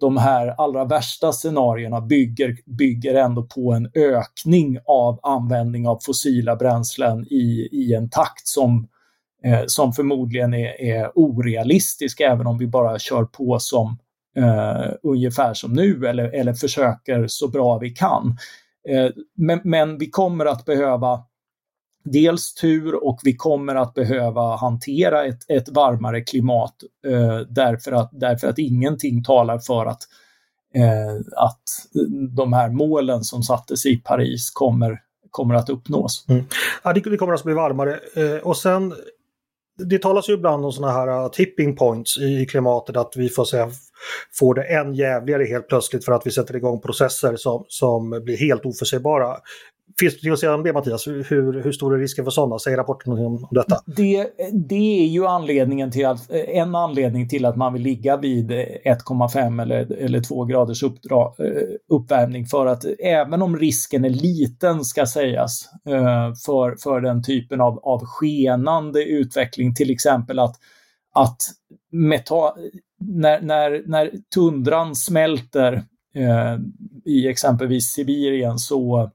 de 0.00 0.16
här 0.16 0.54
allra 0.58 0.84
värsta 0.84 1.32
scenarierna 1.32 2.00
bygger, 2.00 2.56
bygger 2.64 3.14
ändå 3.14 3.42
på 3.42 3.72
en 3.72 3.90
ökning 3.94 4.78
av 4.84 5.20
användning 5.22 5.88
av 5.88 5.98
fossila 6.02 6.56
bränslen 6.56 7.26
i, 7.30 7.68
i 7.72 7.94
en 7.94 8.10
takt 8.10 8.48
som, 8.48 8.88
eh, 9.44 9.62
som 9.66 9.92
förmodligen 9.92 10.54
är, 10.54 10.80
är 10.80 11.10
orealistisk 11.14 12.20
även 12.20 12.46
om 12.46 12.58
vi 12.58 12.66
bara 12.66 12.98
kör 12.98 13.24
på 13.24 13.58
som 13.58 13.98
eh, 14.36 14.92
ungefär 15.02 15.54
som 15.54 15.72
nu 15.72 16.06
eller, 16.06 16.24
eller 16.24 16.54
försöker 16.54 17.26
så 17.26 17.48
bra 17.48 17.78
vi 17.78 17.90
kan. 17.90 18.36
Eh, 18.88 19.10
men, 19.36 19.60
men 19.64 19.98
vi 19.98 20.10
kommer 20.10 20.46
att 20.46 20.64
behöva 20.64 21.24
dels 22.12 22.54
tur 22.54 23.04
och 23.04 23.20
vi 23.22 23.36
kommer 23.36 23.74
att 23.74 23.94
behöva 23.94 24.56
hantera 24.56 25.24
ett, 25.24 25.50
ett 25.50 25.68
varmare 25.68 26.20
klimat 26.20 26.74
eh, 27.06 27.38
därför, 27.48 27.92
att, 27.92 28.10
därför 28.12 28.48
att 28.48 28.58
ingenting 28.58 29.24
talar 29.24 29.58
för 29.58 29.86
att, 29.86 30.02
eh, 30.74 31.16
att 31.36 31.62
de 32.36 32.52
här 32.52 32.68
målen 32.68 33.24
som 33.24 33.42
sattes 33.42 33.86
i 33.86 33.96
Paris 33.96 34.50
kommer, 34.50 34.98
kommer 35.30 35.54
att 35.54 35.70
uppnås. 35.70 36.24
Mm. 36.28 36.44
Ja, 36.82 36.92
det, 36.92 37.00
det 37.00 37.16
kommer 37.16 37.34
att 37.34 37.44
bli 37.44 37.54
varmare 37.54 38.00
eh, 38.16 38.38
och 38.42 38.56
sen 38.56 38.94
det 39.78 40.02
talas 40.02 40.28
ju 40.28 40.34
ibland 40.34 40.64
om 40.64 40.72
sådana 40.72 40.92
här 40.92 41.24
uh, 41.24 41.30
tipping 41.30 41.76
points 41.76 42.18
i 42.18 42.46
klimatet, 42.46 42.96
att 42.96 43.12
vi 43.16 43.28
får 43.28 43.44
säga 43.44 43.70
får 44.38 44.54
det 44.54 44.62
än 44.62 44.94
jävligare 44.94 45.44
helt 45.44 45.68
plötsligt 45.68 46.04
för 46.04 46.12
att 46.12 46.26
vi 46.26 46.30
sätter 46.30 46.56
igång 46.56 46.80
processer 46.80 47.36
som, 47.36 47.64
som 47.68 48.10
blir 48.24 48.36
helt 48.36 48.66
oförutsägbara. 48.66 49.36
Finns 50.00 50.20
det 50.20 50.28
något 50.28 50.34
att 50.34 50.40
säga 50.40 50.54
om 50.54 50.62
det 50.62 50.72
Mattias? 50.72 51.06
Hur, 51.06 51.62
hur 51.62 51.72
stor 51.72 51.94
är 51.94 51.98
risken 51.98 52.24
för 52.24 52.30
sådana? 52.30 52.58
Säger 52.58 52.76
rapporten 52.76 53.14
något 53.14 53.26
om, 53.26 53.34
om 53.34 53.48
detta? 53.50 53.80
Det, 53.86 54.30
det 54.52 55.02
är 55.02 55.06
ju 55.06 55.26
anledningen 55.26 55.90
till 55.90 56.06
att, 56.06 56.30
eh, 56.30 56.58
en 56.58 56.74
anledning 56.74 57.28
till 57.28 57.44
att 57.44 57.56
man 57.56 57.72
vill 57.72 57.82
ligga 57.82 58.16
vid 58.16 58.50
eh, 58.50 58.56
1,5 58.84 59.62
eller, 59.62 59.92
eller 59.92 60.20
2 60.20 60.44
graders 60.44 60.82
uppdra, 60.82 61.22
eh, 61.22 61.62
uppvärmning 61.88 62.46
för 62.46 62.66
att 62.66 62.84
även 62.98 63.42
om 63.42 63.56
risken 63.56 64.04
är 64.04 64.10
liten 64.10 64.84
ska 64.84 65.06
sägas 65.06 65.68
för, 66.46 66.82
för 66.82 67.00
den 67.00 67.22
typen 67.22 67.60
av, 67.60 67.78
av 67.78 68.04
skenande 68.04 69.04
utveckling, 69.04 69.74
till 69.74 69.90
exempel 69.90 70.38
att, 70.38 70.56
att 71.14 71.42
meta, 71.92 72.34
när, 73.00 73.40
när, 73.40 73.82
när 73.86 74.10
tundran 74.34 74.94
smälter 74.94 75.72
eh, 76.14 76.58
i 77.04 77.28
exempelvis 77.28 77.84
Sibirien 77.86 78.58
så 78.58 79.10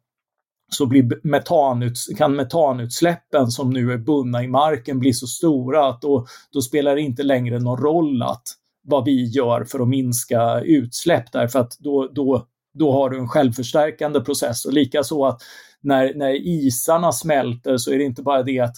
så 0.76 0.86
blir 0.86 1.28
metanuts 1.28 2.08
kan 2.18 2.36
metanutsläppen 2.36 3.48
som 3.48 3.70
nu 3.70 3.92
är 3.92 3.98
bundna 3.98 4.44
i 4.44 4.48
marken 4.48 5.00
bli 5.00 5.14
så 5.14 5.28
stora 5.28 5.88
att 5.88 6.02
då, 6.02 6.26
då 6.54 6.62
spelar 6.62 6.96
det 6.96 7.02
inte 7.02 7.24
längre 7.24 7.60
någon 7.60 7.78
roll 7.78 8.22
att 8.22 8.44
vad 8.84 9.06
vi 9.06 9.26
gör 9.26 9.64
för 9.64 9.80
att 9.80 9.88
minska 9.88 10.60
utsläpp 10.60 11.32
därför 11.32 11.60
att 11.60 11.78
då, 11.80 12.08
då, 12.08 12.48
då 12.74 12.92
har 12.92 13.10
du 13.10 13.20
en 13.20 13.28
självförstärkande 13.28 14.22
process. 14.22 14.66
Och 14.66 14.74
likaså 14.74 15.26
att 15.26 15.42
när, 15.82 16.14
när 16.14 16.48
isarna 16.48 17.12
smälter 17.12 17.78
så 17.78 17.92
är 17.92 17.98
det 17.98 18.04
inte 18.04 18.22
bara 18.22 18.44
det 18.44 18.60
att, 18.60 18.76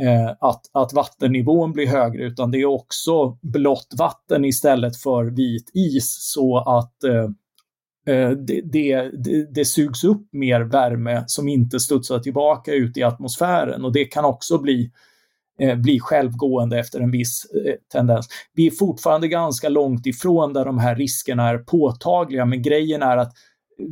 eh, 0.00 0.30
att, 0.40 0.60
att 0.72 0.92
vattennivån 0.92 1.72
blir 1.72 1.86
högre 1.86 2.24
utan 2.24 2.50
det 2.50 2.58
är 2.58 2.66
också 2.66 3.38
blått 3.42 3.94
vatten 3.98 4.44
istället 4.44 4.96
för 4.96 5.24
vit 5.24 5.70
is 5.74 6.16
så 6.32 6.58
att 6.58 7.04
eh, 7.04 7.28
Eh, 8.10 8.30
det, 8.30 8.60
det, 8.64 9.10
det, 9.54 9.64
sugs 9.64 10.04
upp 10.04 10.28
mer 10.32 10.60
värme 10.60 11.24
som 11.26 11.48
inte 11.48 11.80
studsar 11.80 12.18
tillbaka 12.18 12.72
ut 12.72 12.96
i 12.96 13.02
atmosfären 13.02 13.84
och 13.84 13.92
det 13.92 14.04
kan 14.04 14.24
också 14.24 14.58
bli, 14.58 14.90
eh, 15.60 15.76
bli 15.76 16.00
självgående 16.00 16.78
efter 16.78 17.00
en 17.00 17.10
viss 17.10 17.46
eh, 17.66 17.74
tendens. 17.92 18.28
Vi 18.54 18.66
är 18.66 18.70
fortfarande 18.70 19.28
ganska 19.28 19.68
långt 19.68 20.06
ifrån 20.06 20.52
där 20.52 20.64
de 20.64 20.78
här 20.78 20.96
riskerna 20.96 21.48
är 21.48 21.58
påtagliga, 21.58 22.44
men 22.44 22.62
grejen 22.62 23.02
är 23.02 23.16
att 23.16 23.32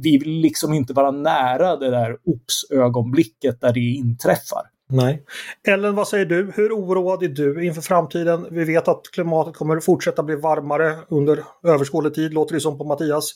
vi 0.03 0.19
vill 0.19 0.31
liksom 0.31 0.75
inte 0.75 0.93
vara 0.93 1.11
nära 1.11 1.77
det 1.77 1.91
där 1.91 2.17
ops-ögonblicket 2.25 3.61
där 3.61 3.73
det 3.73 3.81
inträffar. 3.81 4.63
Nej. 4.91 5.23
Ellen, 5.69 5.95
vad 5.95 6.09
säger 6.09 6.27
du? 6.27 6.53
Hur 6.55 6.73
oroad 6.73 7.23
är 7.23 7.29
du 7.29 7.67
inför 7.67 7.83
framtiden? 7.83 8.47
Vi 8.51 8.65
vet 8.65 8.89
att 8.89 9.03
klimatet 9.13 9.57
kommer 9.57 9.81
fortsätta 9.81 10.23
bli 10.23 10.37
varmare 10.37 10.97
under 11.09 11.45
överskådlig 11.65 12.15
tid, 12.15 12.35
låter 12.35 12.55
det 12.55 12.61
som 12.61 12.79
på 12.79 12.85
Mattias. 12.85 13.35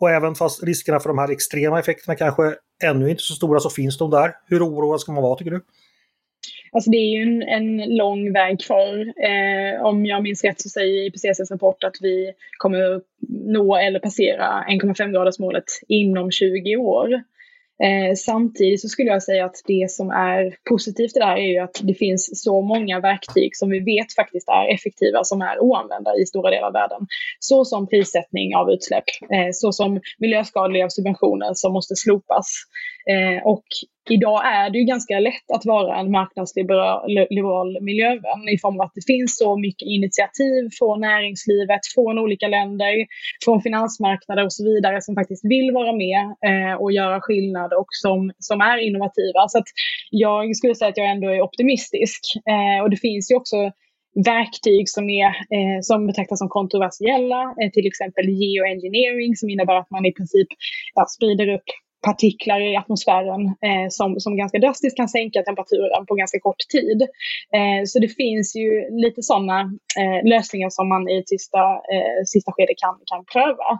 Och 0.00 0.10
även 0.10 0.34
fast 0.34 0.62
riskerna 0.62 1.00
för 1.00 1.08
de 1.08 1.18
här 1.18 1.30
extrema 1.30 1.78
effekterna 1.78 2.16
kanske 2.16 2.54
ännu 2.84 3.10
inte 3.10 3.20
är 3.20 3.22
så 3.22 3.34
stora 3.34 3.60
så 3.60 3.70
finns 3.70 3.98
de 3.98 4.10
där. 4.10 4.32
Hur 4.46 4.68
oroad 4.68 5.00
ska 5.00 5.12
man 5.12 5.22
vara 5.22 5.36
tycker 5.36 5.50
du? 5.50 5.60
Alltså 6.72 6.90
det 6.90 6.96
är 6.96 7.18
ju 7.18 7.22
en, 7.22 7.42
en 7.42 7.96
lång 7.96 8.32
väg 8.32 8.60
kvar. 8.60 8.98
Eh, 9.24 9.82
om 9.82 10.06
jag 10.06 10.22
minns 10.22 10.44
rätt 10.44 10.60
så 10.60 10.68
säger 10.68 11.06
IPCCs 11.06 11.50
rapport 11.50 11.84
att 11.84 11.96
vi 12.00 12.32
kommer 12.58 13.00
nå 13.28 13.76
eller 13.76 13.98
passera 13.98 14.64
1,5 14.68 15.12
gradersmålet 15.12 15.64
inom 15.88 16.30
20 16.30 16.76
år. 16.76 17.22
Eh, 17.84 18.14
samtidigt 18.14 18.80
så 18.80 18.88
skulle 18.88 19.10
jag 19.10 19.22
säga 19.22 19.44
att 19.44 19.56
det 19.66 19.90
som 19.90 20.10
är 20.10 20.54
positivt 20.68 21.16
i 21.16 21.18
det 21.18 21.24
här 21.24 21.36
är 21.36 21.52
ju 21.52 21.58
att 21.58 21.80
det 21.82 21.94
finns 21.94 22.42
så 22.42 22.60
många 22.60 23.00
verktyg 23.00 23.56
som 23.56 23.70
vi 23.70 23.80
vet 23.80 24.14
faktiskt 24.14 24.48
är 24.48 24.74
effektiva 24.74 25.24
som 25.24 25.42
är 25.42 25.60
oanvända 25.60 26.16
i 26.16 26.26
stora 26.26 26.50
delar 26.50 26.66
av 26.66 26.72
världen. 26.72 27.06
Så 27.38 27.64
som 27.64 27.88
prissättning 27.88 28.56
av 28.56 28.70
utsläpp, 28.70 29.04
eh, 29.32 29.48
så 29.52 29.72
som 29.72 30.00
miljöskadliga 30.18 30.90
subventioner 30.90 31.50
som 31.54 31.72
måste 31.72 31.96
slopas. 31.96 32.46
Eh, 33.10 33.46
och 33.46 33.64
idag 34.10 34.40
är 34.44 34.70
det 34.70 34.78
ju 34.78 34.84
ganska 34.84 35.20
lätt 35.20 35.50
att 35.54 35.64
vara 35.64 36.00
en 36.00 36.10
marknadsliberal 36.10 37.80
miljövän 37.80 38.48
i 38.54 38.58
form 38.58 38.80
av 38.80 38.86
att 38.86 38.94
det 38.94 39.06
finns 39.06 39.38
så 39.38 39.56
mycket 39.56 39.86
initiativ 39.86 40.68
från 40.78 41.00
näringslivet, 41.00 41.80
från 41.94 42.18
olika 42.18 42.48
länder, 42.48 43.06
från 43.44 43.62
finansmarknader 43.62 44.44
och 44.44 44.52
så 44.52 44.64
vidare 44.64 45.02
som 45.02 45.14
faktiskt 45.14 45.44
vill 45.44 45.72
vara 45.72 45.92
med 45.92 46.22
eh, 46.48 46.74
och 46.80 46.92
göra 46.92 47.20
skillnad 47.20 47.72
och 47.72 47.90
som, 48.02 48.32
som 48.38 48.60
är 48.60 48.78
innovativa. 48.78 49.48
Så 49.48 49.58
att 49.58 49.68
jag 50.10 50.56
skulle 50.56 50.74
säga 50.74 50.88
att 50.88 50.96
jag 50.96 51.10
ändå 51.10 51.28
är 51.28 51.42
optimistisk. 51.42 52.20
Eh, 52.52 52.82
och 52.82 52.90
det 52.90 52.96
finns 52.96 53.30
ju 53.30 53.36
också 53.36 53.56
verktyg 54.24 54.88
som, 54.88 55.10
är, 55.10 55.26
eh, 55.26 55.78
som 55.82 56.06
betraktas 56.06 56.38
som 56.38 56.48
kontroversiella, 56.48 57.42
eh, 57.62 57.70
till 57.70 57.86
exempel 57.86 58.28
geoengineering 58.28 59.36
som 59.36 59.50
innebär 59.50 59.76
att 59.76 59.90
man 59.90 60.06
i 60.06 60.12
princip 60.12 60.48
ja, 60.94 61.06
sprider 61.16 61.48
upp 61.48 61.68
partiklar 62.02 62.60
i 62.60 62.76
atmosfären 62.76 63.46
eh, 63.46 63.86
som, 63.90 64.20
som 64.20 64.36
ganska 64.36 64.58
drastiskt 64.58 64.96
kan 64.96 65.08
sänka 65.08 65.42
temperaturen 65.42 66.06
på 66.06 66.14
ganska 66.14 66.40
kort 66.40 66.62
tid. 66.72 67.02
Eh, 67.56 67.82
så 67.86 67.98
det 67.98 68.08
finns 68.08 68.56
ju 68.56 68.68
lite 69.04 69.22
sådana 69.22 69.60
eh, 70.00 70.28
lösningar 70.30 70.70
som 70.70 70.88
man 70.88 71.08
i 71.08 71.22
sista, 71.26 71.62
eh, 71.94 72.20
sista 72.26 72.52
skede 72.52 72.74
kan, 72.82 72.94
kan 73.10 73.24
pröva. 73.32 73.70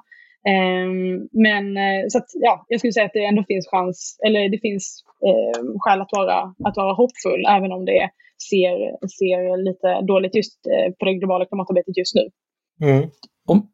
Ehm, 0.48 1.28
men 1.46 1.76
eh, 1.76 2.04
så 2.08 2.18
att, 2.18 2.30
ja, 2.34 2.66
jag 2.68 2.80
skulle 2.80 2.92
säga 2.92 3.06
att 3.06 3.12
det 3.12 3.24
ändå 3.24 3.44
finns 3.48 3.68
chans, 3.68 4.18
eller 4.26 4.48
det 4.48 4.58
finns 4.58 5.04
eh, 5.26 5.60
skäl 5.78 6.00
att 6.00 6.12
vara, 6.12 6.38
att 6.64 6.76
vara 6.76 6.94
hoppfull 6.94 7.44
även 7.56 7.72
om 7.72 7.84
det 7.84 8.10
ser, 8.50 8.76
ser 9.18 9.56
lite 9.68 10.00
dåligt 10.00 10.34
just 10.34 10.66
eh, 10.66 10.92
på 10.98 11.04
det 11.04 11.14
globala 11.14 11.44
klimatarbetet 11.46 11.96
just 11.96 12.14
nu. 12.14 12.24
Mm. 12.88 13.10
Om, 13.48 13.68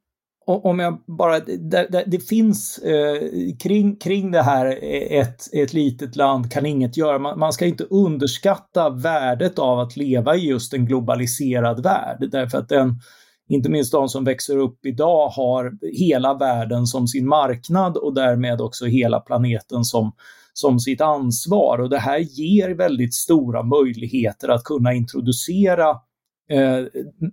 om 0.48 0.78
jag 0.78 0.98
bara, 1.06 1.40
det, 1.40 2.04
det 2.06 2.28
finns 2.28 2.78
eh, 2.78 3.20
kring, 3.62 3.96
kring 3.96 4.30
det 4.30 4.42
här, 4.42 4.78
ett, 5.10 5.54
ett 5.54 5.72
litet 5.72 6.16
land 6.16 6.52
kan 6.52 6.66
inget 6.66 6.96
göra. 6.96 7.18
Man, 7.18 7.38
man, 7.38 7.52
ska 7.52 7.66
inte 7.66 7.84
underskatta 7.84 8.90
värdet 8.90 9.58
av 9.58 9.78
att 9.78 9.96
leva 9.96 10.36
i 10.36 10.48
just 10.48 10.74
en 10.74 10.86
globaliserad 10.86 11.82
värld. 11.82 12.28
Därför 12.30 12.58
att 12.58 12.68
den, 12.68 13.00
inte 13.48 13.70
minst 13.70 13.92
de 13.92 14.08
som 14.08 14.24
växer 14.24 14.56
upp 14.56 14.86
idag 14.86 15.28
har 15.28 15.72
hela 15.92 16.34
världen 16.34 16.86
som 16.86 17.08
sin 17.08 17.28
marknad 17.28 17.96
och 17.96 18.14
därmed 18.14 18.60
också 18.60 18.86
hela 18.86 19.20
planeten 19.20 19.84
som, 19.84 20.12
som 20.52 20.80
sitt 20.80 21.00
ansvar 21.00 21.78
och 21.78 21.90
det 21.90 21.98
här 21.98 22.18
ger 22.18 22.74
väldigt 22.74 23.14
stora 23.14 23.62
möjligheter 23.62 24.48
att 24.48 24.64
kunna 24.64 24.94
introducera 24.94 25.96
Eh, 26.50 26.84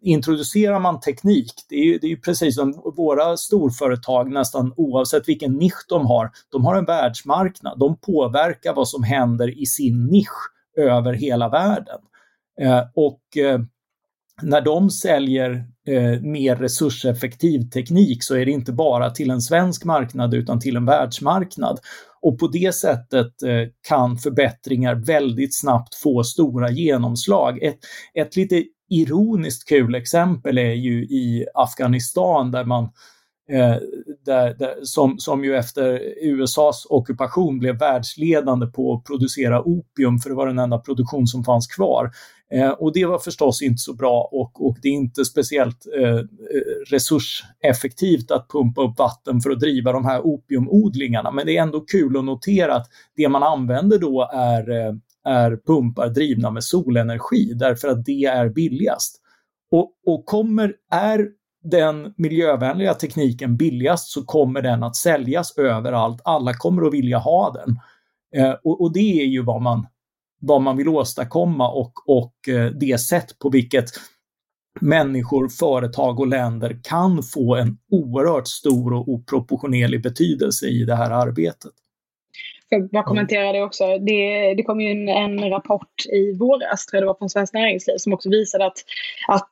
introducerar 0.02 0.80
man 0.80 1.00
teknik, 1.00 1.54
det 1.70 1.76
är, 1.76 1.84
ju, 1.84 1.98
det 1.98 2.12
är 2.12 2.16
precis 2.16 2.56
som 2.56 2.94
våra 2.98 3.38
storföretag 3.38 4.32
nästan 4.32 4.74
oavsett 4.78 5.30
vilken 5.30 5.54
nisch 5.54 5.86
de 5.90 6.06
har, 6.06 6.32
de 6.52 6.66
har 6.66 6.76
en 6.76 6.86
världsmarknad. 6.86 7.80
De 7.80 7.98
påverkar 7.98 8.74
vad 8.74 8.88
som 8.88 9.04
händer 9.04 9.60
i 9.62 9.66
sin 9.66 10.06
nisch 10.06 10.52
över 10.78 11.14
hela 11.14 11.50
världen. 11.50 12.00
Eh, 12.62 12.82
och 12.94 13.38
eh, 13.38 13.60
när 14.42 14.62
de 14.62 14.90
säljer 14.90 15.66
eh, 15.88 16.22
mer 16.22 16.56
resurseffektiv 16.56 17.70
teknik 17.70 18.24
så 18.24 18.36
är 18.36 18.46
det 18.46 18.52
inte 18.52 18.72
bara 18.72 19.10
till 19.10 19.30
en 19.30 19.42
svensk 19.42 19.86
marknad 19.86 20.34
utan 20.34 20.60
till 20.60 20.76
en 20.76 20.86
världsmarknad. 20.86 21.80
Och 22.22 22.40
på 22.40 22.48
det 22.48 22.76
sättet 22.76 23.44
eh, 23.44 23.70
kan 23.88 24.18
förbättringar 24.18 24.96
väldigt 24.96 25.56
snabbt 25.56 25.96
få 25.96 26.24
stora 26.24 26.72
genomslag. 26.72 27.64
Ett, 27.64 27.80
ett 28.14 28.36
lite 28.36 28.64
ironiskt 28.90 29.70
kul 29.70 29.96
exempel 29.96 30.58
är 30.58 30.74
ju 30.74 31.04
i 31.04 31.46
Afghanistan 31.54 32.52
där 32.52 32.64
man 32.64 32.84
eh, 33.52 33.76
där, 34.26 34.54
där, 34.60 34.76
som, 34.84 35.20
som 35.20 35.46
ju 35.46 35.56
efter 35.56 36.02
USAs 36.22 36.88
ockupation 36.90 37.60
blev 37.60 37.78
världsledande 37.78 38.68
på 38.68 38.94
att 38.94 39.04
producera 39.04 39.62
opium 39.62 40.20
för 40.20 40.30
det 40.30 40.36
var 40.36 40.48
den 40.48 40.60
enda 40.60 40.78
produktion 40.78 41.28
som 41.28 41.44
fanns 41.44 41.68
kvar. 41.68 42.12
Eh, 42.52 42.70
och 42.70 42.94
det 42.94 43.06
var 43.06 43.20
förstås 43.20 43.62
inte 43.62 43.78
så 43.78 43.94
bra 43.94 44.30
och, 44.32 44.66
och 44.66 44.78
det 44.82 44.88
är 44.88 44.94
inte 44.94 45.26
speciellt 45.26 45.86
eh, 46.00 46.20
resurseffektivt 46.88 48.32
att 48.32 48.50
pumpa 48.50 48.82
upp 48.82 49.00
vatten 49.00 49.42
för 49.42 49.50
att 49.50 49.60
driva 49.60 49.92
de 49.92 50.06
här 50.06 50.22
opiumodlingarna. 50.26 51.32
Men 51.32 51.46
det 51.46 51.58
är 51.58 51.62
ändå 51.62 51.82
kul 51.82 52.18
att 52.18 52.26
notera 52.26 52.76
att 52.76 52.88
det 53.16 53.30
man 53.30 53.44
använder 53.44 54.00
då 54.00 54.30
är 54.34 54.70
eh, 54.70 54.94
är 55.26 55.60
pumpar 55.68 56.10
drivna 56.10 56.52
med 56.52 56.64
solenergi 56.64 57.54
därför 57.54 57.88
att 57.88 58.06
det 58.06 58.26
är 58.26 58.50
billigast. 58.50 59.22
Och, 59.72 59.92
och 60.06 60.26
kommer, 60.26 60.74
är 60.92 61.28
den 61.64 62.14
miljövänliga 62.18 62.94
tekniken 62.94 63.58
billigast 63.58 64.10
så 64.10 64.26
kommer 64.26 64.62
den 64.62 64.84
att 64.84 64.96
säljas 64.96 65.58
överallt. 65.58 66.22
Alla 66.24 66.54
kommer 66.54 66.88
att 66.88 66.94
vilja 66.94 67.18
ha 67.18 67.52
den. 67.52 67.80
Eh, 68.36 68.56
och, 68.64 68.82
och, 68.82 68.94
det 68.94 69.22
är 69.22 69.26
ju 69.26 69.44
vad 69.44 69.62
man, 69.62 69.88
vad 70.42 70.62
man 70.62 70.78
vill 70.78 70.88
åstadkomma 70.88 71.72
och, 71.72 71.94
och 72.08 72.50
eh, 72.50 72.72
det 72.72 72.98
sätt 73.02 73.40
på 73.40 73.50
vilket 73.50 73.90
människor, 74.82 75.50
företag 75.50 76.20
och 76.20 76.28
länder 76.28 76.80
kan 76.84 77.24
få 77.24 77.56
en 77.56 77.78
oerhört 77.92 78.48
stor 78.48 78.94
och 78.94 79.10
oproportionerlig 79.10 80.04
betydelse 80.04 80.68
i 80.68 80.84
det 80.84 80.96
här 80.96 81.12
arbetet. 81.12 81.72
För 82.70 82.76
att 82.76 82.92
bara 82.92 83.04
kommentera 83.04 83.52
det 83.52 83.62
också. 83.62 83.98
Det, 83.98 84.54
det 84.54 84.64
kom 84.64 84.82
ju 84.82 84.92
en, 84.92 85.10
en, 85.10 85.50
rapport 85.50 86.06
i 86.06 86.38
våras, 86.38 86.86
tror 86.86 86.98
jag 86.98 87.04
det 87.04 87.08
var, 87.08 87.18
från 87.18 87.30
Svenskt 87.30 87.54
Näringsliv 87.54 87.98
som 87.98 88.14
också 88.14 88.30
visade 88.30 88.66
att, 88.66 88.78
att 89.28 89.50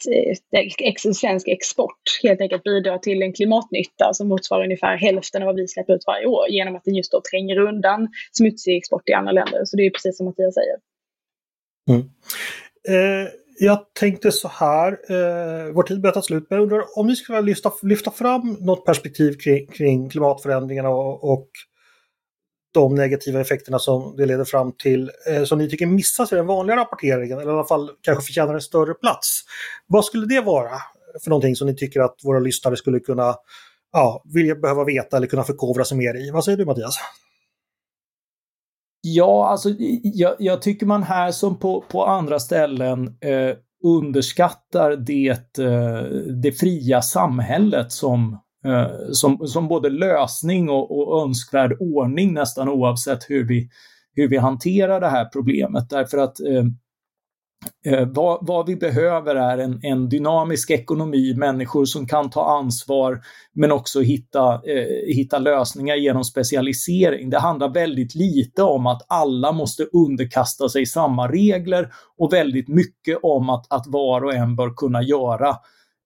eh, 0.52 1.14
svensk 1.14 1.48
export 1.48 2.20
helt 2.24 2.42
enkelt 2.42 2.64
bidrar 2.64 2.98
till 2.98 3.22
en 3.22 3.34
klimatnytta 3.34 4.14
som 4.14 4.28
motsvarar 4.28 4.64
ungefär 4.64 4.98
hälften 4.98 5.42
av 5.42 5.46
vad 5.46 5.56
vi 5.56 5.68
släpper 5.68 5.94
ut 5.94 6.04
varje 6.08 6.26
år 6.26 6.50
genom 6.50 6.76
att 6.76 6.84
den 6.84 6.96
just 6.96 7.12
då 7.12 7.22
tränger 7.32 7.60
undan 7.60 8.08
smutsig 8.32 8.78
export 8.78 9.10
i 9.10 9.14
andra 9.14 9.32
länder. 9.32 9.66
Så 9.66 9.78
det 9.78 9.86
är 9.86 9.90
precis 9.90 10.18
som 10.18 10.26
Mattias 10.26 10.54
säger. 10.54 10.76
Mm. 11.90 12.02
Eh, 12.90 13.30
jag 13.60 13.94
tänkte 13.94 14.32
så 14.32 14.48
här, 14.48 14.92
eh, 14.92 15.74
vår 15.74 15.84
tid 15.84 16.02
börjar 16.02 16.14
ta 16.14 16.22
slut, 16.22 16.46
men 16.50 16.58
jag 16.58 16.64
undrar 16.64 17.00
om 17.00 17.08
ni 17.08 17.16
skulle 17.16 17.42
lyfta, 17.42 17.72
lyfta 17.82 18.12
fram 18.12 18.58
något 18.60 18.86
perspektiv 18.86 19.34
kring, 19.34 19.68
kring 19.68 20.10
klimatförändringarna 20.10 20.90
och, 20.90 21.34
och 21.34 21.50
de 22.74 22.96
negativa 22.96 23.42
effekterna 23.42 23.80
som 23.80 24.16
det 24.18 24.26
leder 24.26 24.46
fram 24.46 24.72
till, 24.72 25.12
eh, 25.28 25.44
som 25.44 25.58
ni 25.58 25.70
tycker 25.70 25.86
missas 25.86 26.32
i 26.32 26.36
den 26.36 26.48
vanliga 26.48 26.78
rapporteringen, 26.78 27.40
eller 27.40 27.52
i 27.52 27.54
alla 27.54 27.68
fall 27.68 27.90
kanske 28.02 28.26
förtjänar 28.26 28.54
en 28.54 28.62
större 28.62 28.94
plats. 28.94 29.42
Vad 29.88 30.06
skulle 30.06 30.26
det 30.26 30.42
vara 30.42 30.72
för 31.24 31.30
någonting 31.30 31.56
som 31.56 31.68
ni 31.68 31.76
tycker 31.76 32.00
att 32.00 32.16
våra 32.24 32.40
lyssnare 32.40 32.76
skulle 32.76 33.00
kunna 33.00 33.36
ja, 33.92 34.24
vilja 34.34 34.56
behöva 34.56 34.84
veta 34.84 35.18
eller 35.18 35.28
kunna 35.28 35.44
förkovra 35.44 35.86
sig 35.86 35.98
mer 35.98 36.28
i? 36.28 36.32
Vad 36.32 36.46
säger 36.46 36.58
du 36.58 36.66
Mattias? 36.66 36.96
Ja, 39.02 39.48
alltså 39.48 39.70
jag, 40.04 40.36
jag 40.40 40.62
tycker 40.62 40.86
man 40.86 41.04
här 41.04 41.32
som 41.32 41.60
på, 41.60 41.84
på 41.90 42.06
andra 42.06 42.40
ställen 42.40 43.08
eh, 43.08 43.56
underskattar 43.84 44.96
det, 44.96 45.60
eh, 45.60 46.02
det 46.42 46.52
fria 46.52 47.02
samhället 47.02 47.92
som 47.92 48.38
Eh, 48.66 48.88
som, 49.12 49.48
som 49.48 49.68
både 49.68 49.90
lösning 49.90 50.70
och, 50.70 50.92
och 50.92 51.24
önskvärd 51.24 51.78
ordning 51.80 52.34
nästan 52.34 52.70
oavsett 52.70 53.30
hur 53.30 53.48
vi, 53.48 53.70
hur 54.16 54.28
vi 54.28 54.38
hanterar 54.38 55.02
det 55.02 55.10
här 55.10 55.26
problemet. 55.26 55.90
Därför 55.90 56.18
att 56.18 56.40
eh, 56.40 56.66
eh, 57.94 58.08
vad, 58.08 58.48
vad, 58.48 58.66
vi 58.66 58.76
behöver 58.76 59.36
är 59.36 59.58
en, 59.58 59.80
en, 59.84 60.10
dynamisk 60.10 60.72
ekonomi, 60.72 61.34
människor 61.38 61.86
som 61.86 62.08
kan 62.08 62.30
ta 62.30 62.58
ansvar 62.58 63.22
men 63.54 63.72
också 63.72 64.02
hitta, 64.02 64.54
eh, 64.54 65.16
hitta 65.16 65.40
lösningar 65.40 65.96
genom 65.96 66.24
specialisering. 66.24 67.30
Det 67.30 67.40
handlar 67.40 67.74
väldigt 67.74 68.16
lite 68.16 68.64
om 68.64 68.88
att 68.88 69.02
alla 69.08 69.52
måste 69.52 69.84
underkasta 69.84 70.70
sig 70.70 70.86
samma 70.86 71.28
regler 71.28 71.90
och 72.18 72.34
väldigt 72.34 72.68
mycket 72.68 73.20
om 73.24 73.50
att, 73.50 73.66
att 73.70 73.88
var 73.88 74.24
och 74.24 74.34
en 74.34 74.56
bör 74.56 74.74
kunna 74.74 75.02
göra 75.02 75.56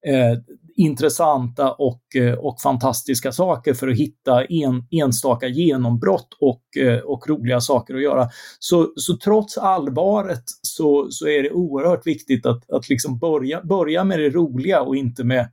eh, 0.07 0.37
intressanta 0.75 1.71
och, 1.71 2.15
eh, 2.15 2.33
och 2.33 2.61
fantastiska 2.61 3.31
saker 3.31 3.73
för 3.73 3.87
att 3.87 3.97
hitta 3.97 4.43
en, 4.43 4.87
enstaka 4.91 5.47
genombrott 5.47 6.37
och, 6.39 6.77
eh, 6.77 6.99
och 6.99 7.29
roliga 7.29 7.61
saker 7.61 7.95
att 7.95 8.01
göra. 8.01 8.29
Så, 8.59 8.93
så 8.95 9.17
trots 9.17 9.57
allvaret 9.57 10.43
så, 10.61 11.07
så 11.09 11.27
är 11.27 11.43
det 11.43 11.51
oerhört 11.51 12.07
viktigt 12.07 12.45
att, 12.45 12.71
att 12.71 12.89
liksom 12.89 13.19
börja, 13.19 13.61
börja 13.61 14.03
med 14.03 14.19
det 14.19 14.29
roliga 14.29 14.81
och 14.81 14.95
inte 14.95 15.23
med, 15.23 15.49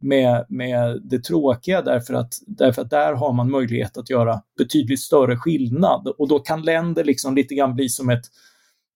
med, 0.00 0.46
med 0.48 1.00
det 1.04 1.24
tråkiga 1.24 1.82
därför 1.82 2.14
att, 2.14 2.32
därför 2.46 2.82
att 2.82 2.90
där 2.90 3.12
har 3.12 3.32
man 3.32 3.50
möjlighet 3.50 3.96
att 3.96 4.10
göra 4.10 4.40
betydligt 4.58 5.00
större 5.00 5.36
skillnad 5.36 6.08
och 6.18 6.28
då 6.28 6.38
kan 6.38 6.62
länder 6.62 7.04
liksom 7.04 7.34
lite 7.34 7.54
grann 7.54 7.74
bli 7.74 7.88
som 7.88 8.10
ett 8.10 8.24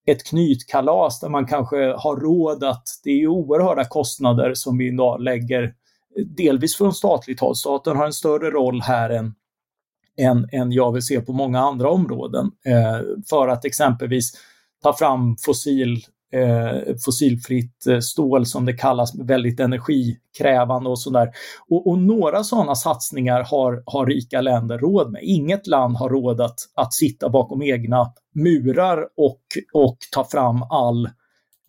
ett 0.07 0.25
knytkalas 0.25 1.21
där 1.21 1.29
man 1.29 1.47
kanske 1.47 1.77
har 1.77 2.17
råd 2.17 2.65
att, 2.65 2.89
det 3.05 3.11
är 3.11 3.17
ju 3.17 3.29
oerhörda 3.29 3.85
kostnader 3.85 4.55
som 4.55 4.79
vi 4.79 4.87
idag 4.87 5.21
lägger 5.21 5.75
delvis 6.25 6.77
från 6.77 6.95
statligt 6.95 7.41
håll. 7.41 7.57
Staten 7.57 7.97
har 7.97 8.07
en 8.07 8.13
större 8.13 8.51
roll 8.51 8.81
här 8.81 9.11
än, 9.11 9.35
än, 10.17 10.49
än 10.53 10.73
jag 10.73 10.93
vill 10.93 11.03
se 11.03 11.21
på 11.21 11.33
många 11.33 11.61
andra 11.61 11.91
områden 11.91 12.51
eh, 12.67 13.01
för 13.31 13.49
att 13.49 13.65
exempelvis 13.65 14.33
ta 14.83 14.97
fram 14.97 15.37
fossil 15.37 16.05
Eh, 16.33 16.95
fossilfritt 17.05 17.87
eh, 17.87 17.99
stål 17.99 18.47
som 18.47 18.65
det 18.65 18.73
kallas, 18.73 19.15
väldigt 19.19 19.61
energikrävande 19.61 20.91
och 20.91 21.01
sådär. 21.01 21.31
Och, 21.69 21.87
och, 21.87 21.99
några 21.99 22.45
sådana 22.45 22.75
satsningar 22.75 23.45
har, 23.45 23.83
har 23.87 24.07
rika 24.07 24.41
länder 24.41 24.79
råd 24.79 25.13
med. 25.13 25.23
Inget 25.25 25.67
land 25.67 25.97
har 25.97 26.09
råd 26.09 26.41
att, 26.41 26.59
att 26.75 26.95
sitta 26.95 27.29
bakom 27.29 27.63
egna 27.63 28.13
murar 28.35 29.09
och, 29.17 29.41
och 29.73 29.97
ta 30.13 30.25
fram 30.25 30.63
all 30.63 31.07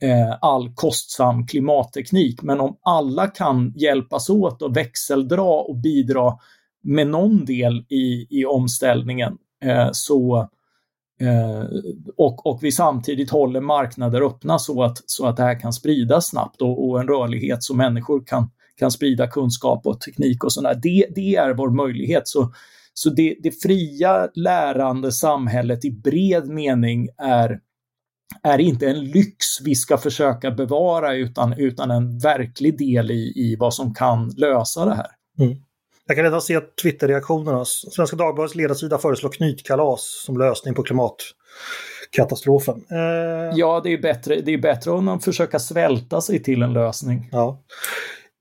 eh, 0.01 0.35
all 0.41 0.73
kostsam 0.75 1.47
klimatteknik. 1.47 2.41
Men 2.41 2.59
om 2.59 2.77
alla 2.81 3.27
kan 3.27 3.73
hjälpas 3.75 4.29
åt 4.29 4.61
och 4.61 4.77
växeldra 4.77 5.43
och 5.43 5.75
bidra 5.75 6.37
med 6.83 7.07
någon 7.07 7.45
del 7.45 7.85
i, 7.89 8.27
i 8.29 8.45
omställningen 8.45 9.37
eh, 9.63 9.89
så, 9.91 10.37
Eh, 10.41 10.47
Eh, 11.21 11.63
och, 12.17 12.45
och 12.45 12.59
vi 12.61 12.71
samtidigt 12.71 13.29
håller 13.29 13.61
marknader 13.61 14.21
öppna 14.21 14.59
så 14.59 14.83
att, 14.83 14.97
så 15.05 15.25
att 15.25 15.37
det 15.37 15.43
här 15.43 15.59
kan 15.59 15.73
spridas 15.73 16.27
snabbt 16.27 16.61
och, 16.61 16.89
och 16.89 16.99
en 17.01 17.07
rörlighet 17.07 17.63
så 17.63 17.75
människor 17.75 18.25
kan, 18.25 18.49
kan 18.75 18.91
sprida 18.91 19.27
kunskap 19.27 19.85
och 19.85 20.01
teknik 20.01 20.43
och 20.43 20.53
sådär. 20.53 20.79
Det, 20.83 21.05
det 21.15 21.35
är 21.35 21.53
vår 21.53 21.69
möjlighet. 21.69 22.27
Så, 22.27 22.53
så 22.93 23.09
det, 23.09 23.35
det 23.43 23.51
fria 23.51 24.29
lärande 24.33 25.11
samhället 25.11 25.85
i 25.85 25.91
bred 25.91 26.47
mening 26.47 27.09
är, 27.17 27.59
är 28.43 28.59
inte 28.59 28.87
en 28.87 29.05
lyx 29.05 29.61
vi 29.63 29.75
ska 29.75 29.97
försöka 29.97 30.51
bevara 30.51 31.15
utan, 31.15 31.53
utan 31.53 31.91
en 31.91 32.19
verklig 32.19 32.77
del 32.77 33.11
i, 33.11 33.33
i 33.35 33.55
vad 33.59 33.73
som 33.73 33.93
kan 33.93 34.29
lösa 34.29 34.85
det 34.85 34.95
här. 34.95 35.09
Mm. 35.39 35.57
Jag 36.07 36.17
kan 36.17 36.23
redan 36.23 36.41
se 36.41 36.59
Twitter-reaktionerna. 36.59 37.65
Svenska 37.65 38.15
Dagbladets 38.15 38.55
ledarsida 38.55 38.97
föreslår 38.97 39.29
knytkalas 39.29 40.23
som 40.25 40.37
lösning 40.37 40.73
på 40.73 40.83
klimatkatastrofen. 40.83 42.85
Eh... 42.91 43.55
Ja, 43.55 43.81
det 43.83 43.93
är, 43.93 44.01
bättre, 44.01 44.41
det 44.41 44.53
är 44.53 44.57
bättre 44.57 44.91
om 44.91 45.05
man 45.05 45.19
försöker 45.19 45.57
svälta 45.57 46.21
sig 46.21 46.43
till 46.43 46.63
en 46.63 46.73
lösning. 46.73 47.29
Ja. 47.31 47.63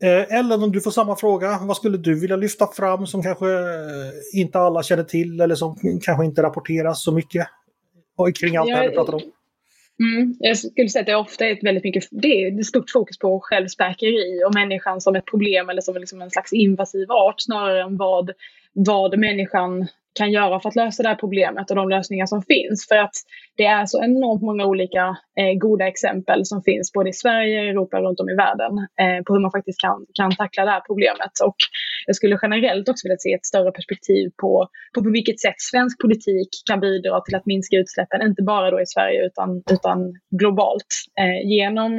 Eh, 0.03 0.39
Ellen, 0.39 0.63
om 0.63 0.73
du 0.73 0.81
får 0.81 0.91
samma 0.91 1.17
fråga, 1.17 1.59
vad 1.63 1.77
skulle 1.77 1.99
du 1.99 2.21
vilja 2.21 2.37
lyfta 2.37 2.67
fram 2.67 3.07
som 3.07 3.23
kanske 3.23 3.47
inte 4.33 4.59
alla 4.59 4.83
känner 4.83 5.05
till 5.05 5.41
eller 5.41 5.55
som 5.55 5.77
kanske 6.03 6.25
inte 6.25 6.43
rapporteras 6.43 7.05
så 7.05 7.13
mycket 7.13 7.47
kring 8.41 8.57
allt 8.57 8.69
det 8.69 8.77
här 8.77 8.89
vi 8.89 8.95
pratar 8.95 9.15
om? 9.15 9.21
Mm, 10.01 10.35
jag 10.39 10.59
skulle 10.59 10.89
säga 10.89 11.01
att 11.01 11.07
det 11.07 11.17
ofta 11.17 11.47
är 11.47 11.53
ett 11.53 11.65
väldigt 11.65 11.85
mycket, 11.85 12.09
det 12.11 12.29
är 12.29 12.61
ett 12.61 12.67
stort 12.67 12.91
fokus 12.91 13.19
på 13.19 13.41
självspäkeri 13.43 14.45
och 14.47 14.55
människan 14.55 15.01
som 15.01 15.17
ett 15.17 15.25
problem 15.25 15.69
eller 15.69 15.81
som 15.81 15.95
liksom 15.95 16.23
en 16.23 16.31
slags 16.31 16.53
invasiv 16.53 17.11
art 17.11 17.41
snarare 17.41 17.83
än 17.83 17.97
vad, 17.97 18.31
vad 18.73 19.19
människan 19.19 19.87
kan 20.17 20.33
göra 20.33 20.61
för 20.61 20.69
att 20.69 20.77
lösa 20.77 21.03
det 21.03 21.09
här 21.09 21.17
problemet 21.17 21.71
och 21.71 21.77
de 21.77 21.89
lösningar 21.89 22.27
som 22.27 22.43
finns. 22.43 22.87
För 22.89 22.97
att 22.97 23.15
det 23.57 23.67
är 23.67 23.87
så 23.87 24.05
enormt 24.05 24.43
många 24.43 24.65
olika 24.67 25.05
eh, 25.41 25.55
goda 25.59 25.87
exempel 25.87 26.45
som 26.45 26.63
finns 26.63 26.93
både 26.93 27.11
i 27.11 27.13
Sverige, 27.13 27.61
Europa 27.71 27.97
och 27.99 28.05
runt 28.05 28.21
om 28.21 28.29
i 28.29 28.35
världen 28.35 28.73
eh, 29.03 29.23
på 29.25 29.35
hur 29.35 29.41
man 29.41 29.51
faktiskt 29.51 29.81
kan, 29.81 30.07
kan 30.15 30.37
tackla 30.37 30.65
det 30.65 30.71
här 30.71 30.83
problemet. 30.87 31.35
Och 31.45 31.57
jag 32.07 32.17
skulle 32.17 32.39
generellt 32.43 32.89
också 32.89 33.07
vilja 33.07 33.19
se 33.19 33.33
ett 33.33 33.47
större 33.47 33.73
perspektiv 33.73 34.31
på, 34.43 34.69
på 34.95 35.03
på 35.07 35.11
vilket 35.11 35.41
sätt 35.41 35.61
svensk 35.73 36.01
politik 36.01 36.49
kan 36.69 36.81
bidra 36.81 37.21
till 37.21 37.35
att 37.35 37.47
minska 37.47 37.77
utsläppen, 37.77 38.23
inte 38.23 38.43
bara 38.43 38.71
då 38.71 38.81
i 38.81 38.87
Sverige 38.87 39.27
utan, 39.27 39.63
utan 39.71 39.99
globalt. 40.41 40.91
Eh, 41.21 41.49
genom 41.57 41.93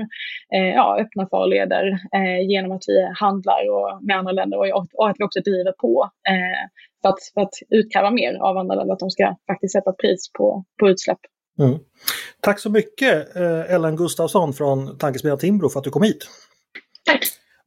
eh, 0.56 0.70
ja, 0.80 0.98
öppna 1.04 1.28
farleder, 1.32 1.86
eh, 2.18 2.40
genom 2.52 2.72
att 2.72 2.86
vi 2.88 2.98
handlar 3.24 3.62
och, 3.76 4.04
med 4.08 4.18
andra 4.18 4.32
länder 4.32 4.58
och, 4.58 4.88
och 4.94 5.10
att 5.10 5.20
vi 5.20 5.24
också 5.26 5.40
driver 5.40 5.72
på 5.72 6.10
eh, 6.30 6.64
för, 7.02 7.10
att, 7.10 7.20
för 7.34 7.42
att 7.42 7.54
utkräva 7.70 8.12
mer 8.12 8.34
av 8.34 8.58
andra 8.58 8.76
länder, 8.76 8.94
att 8.94 9.00
de 9.00 9.10
ska 9.10 9.36
faktiskt 9.48 9.74
sätta 9.74 9.92
pris 9.92 10.32
på, 10.38 10.66
på 10.80 10.90
utsläpp. 10.90 11.20
Mm. 11.60 11.80
Tack 12.42 12.60
så 12.60 12.70
mycket 12.70 13.36
eh, 13.36 13.74
Ellen 13.74 13.96
Gustafsson 13.96 14.54
från 14.54 14.98
Tankesmedjan 14.98 15.38
Timbro 15.38 15.70
för 15.70 15.80
att 15.80 15.84
du 15.84 15.90
kom 15.90 16.04
hit. 16.04 16.28
Tack! 17.06 17.20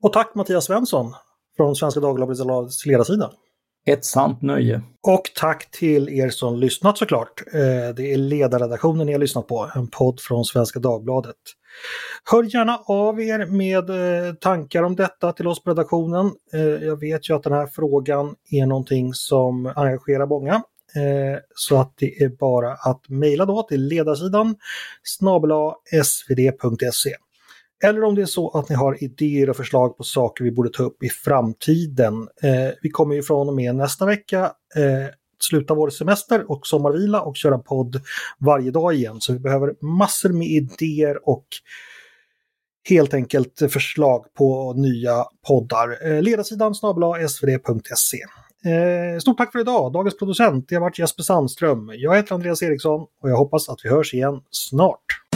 Och 0.03 0.13
tack 0.13 0.35
Mattias 0.35 0.65
Svensson 0.65 1.15
från 1.57 1.77
Svenska 1.77 2.01
Dagbladets 2.01 2.87
ledarsida. 2.87 3.31
Ett 3.87 4.05
sant 4.05 4.43
nöje. 4.43 4.83
Och 5.03 5.23
tack 5.37 5.71
till 5.71 6.09
er 6.09 6.31
som 6.31 6.57
lyssnat 6.57 6.99
såklart. 6.99 7.43
Eh, 7.55 7.95
det 7.97 8.13
är 8.13 8.17
ledarredaktionen 8.17 9.07
ni 9.07 9.13
har 9.13 9.19
lyssnat 9.19 9.47
på, 9.47 9.71
en 9.75 9.91
podd 9.91 10.21
från 10.21 10.45
Svenska 10.45 10.79
Dagbladet. 10.79 11.37
Hör 12.31 12.43
gärna 12.43 12.81
av 12.87 13.21
er 13.21 13.47
med 13.47 13.91
eh, 13.91 14.35
tankar 14.35 14.83
om 14.83 14.97
detta 14.97 15.33
till 15.33 15.47
oss 15.47 15.63
på 15.63 15.71
redaktionen. 15.71 16.33
Eh, 16.53 16.61
jag 16.61 17.01
vet 17.01 17.31
ju 17.31 17.37
att 17.37 17.43
den 17.43 17.53
här 17.53 17.67
frågan 17.67 18.35
är 18.51 18.67
någonting 18.67 19.15
som 19.15 19.73
engagerar 19.77 20.27
många. 20.27 20.63
Så 21.55 21.77
att 21.77 21.95
det 21.97 22.23
är 22.23 22.29
bara 22.29 22.73
att 22.73 23.09
mejla 23.09 23.45
då 23.45 23.63
till 23.63 23.89
ledarsidan 23.89 24.57
snabela 25.03 25.75
svd.se. 26.05 27.11
Eller 27.85 28.05
om 28.05 28.15
det 28.15 28.23
är 28.23 28.27
så 28.27 28.49
att 28.49 28.69
ni 28.69 28.75
har 28.75 29.05
idéer 29.05 29.51
och 29.51 29.57
förslag 29.57 29.97
på 29.97 30.05
saker 30.05 30.45
vi 30.45 30.53
borde 30.53 30.71
ta 30.71 30.83
upp 30.83 31.03
i 31.03 31.09
framtiden. 31.09 32.15
Eh, 32.43 32.75
vi 32.83 32.91
kommer 32.91 33.15
ju 33.15 33.23
från 33.23 33.49
och 33.49 33.55
med 33.55 33.75
nästa 33.75 34.07
vecka 34.07 34.53
eh, 34.77 35.15
sluta 35.43 35.75
vår 35.75 35.91
semester 35.91 36.51
och 36.51 36.67
sommarvila 36.67 37.21
och 37.23 37.37
köra 37.37 37.59
podd 37.59 38.01
varje 38.39 38.71
dag 38.71 38.95
igen. 38.95 39.21
Så 39.21 39.33
vi 39.33 39.39
behöver 39.39 39.75
massor 39.85 40.29
med 40.29 40.49
idéer 40.49 41.29
och 41.29 41.47
helt 42.89 43.15
enkelt 43.15 43.59
förslag 43.73 44.25
på 44.35 44.73
nya 44.73 45.25
poddar. 45.47 46.07
Eh, 46.07 46.23
ledarsidan 46.23 46.75
snabla 46.75 47.29
svd.se. 47.29 48.19
Eh, 48.71 49.19
stort 49.19 49.39
tack 49.39 49.53
för 49.53 49.61
idag! 49.61 49.93
Dagens 49.93 50.19
producent 50.19 50.69
det 50.69 50.75
har 50.75 50.83
varit 50.83 50.99
Jesper 50.99 51.23
Sandström. 51.23 51.91
Jag 51.95 52.17
heter 52.17 52.35
Andreas 52.35 52.63
Eriksson 52.63 53.01
och 53.23 53.31
jag 53.31 53.37
hoppas 53.37 53.69
att 53.69 53.79
vi 53.85 53.89
hörs 53.89 54.15
igen 54.15 54.41
snart. 54.51 55.30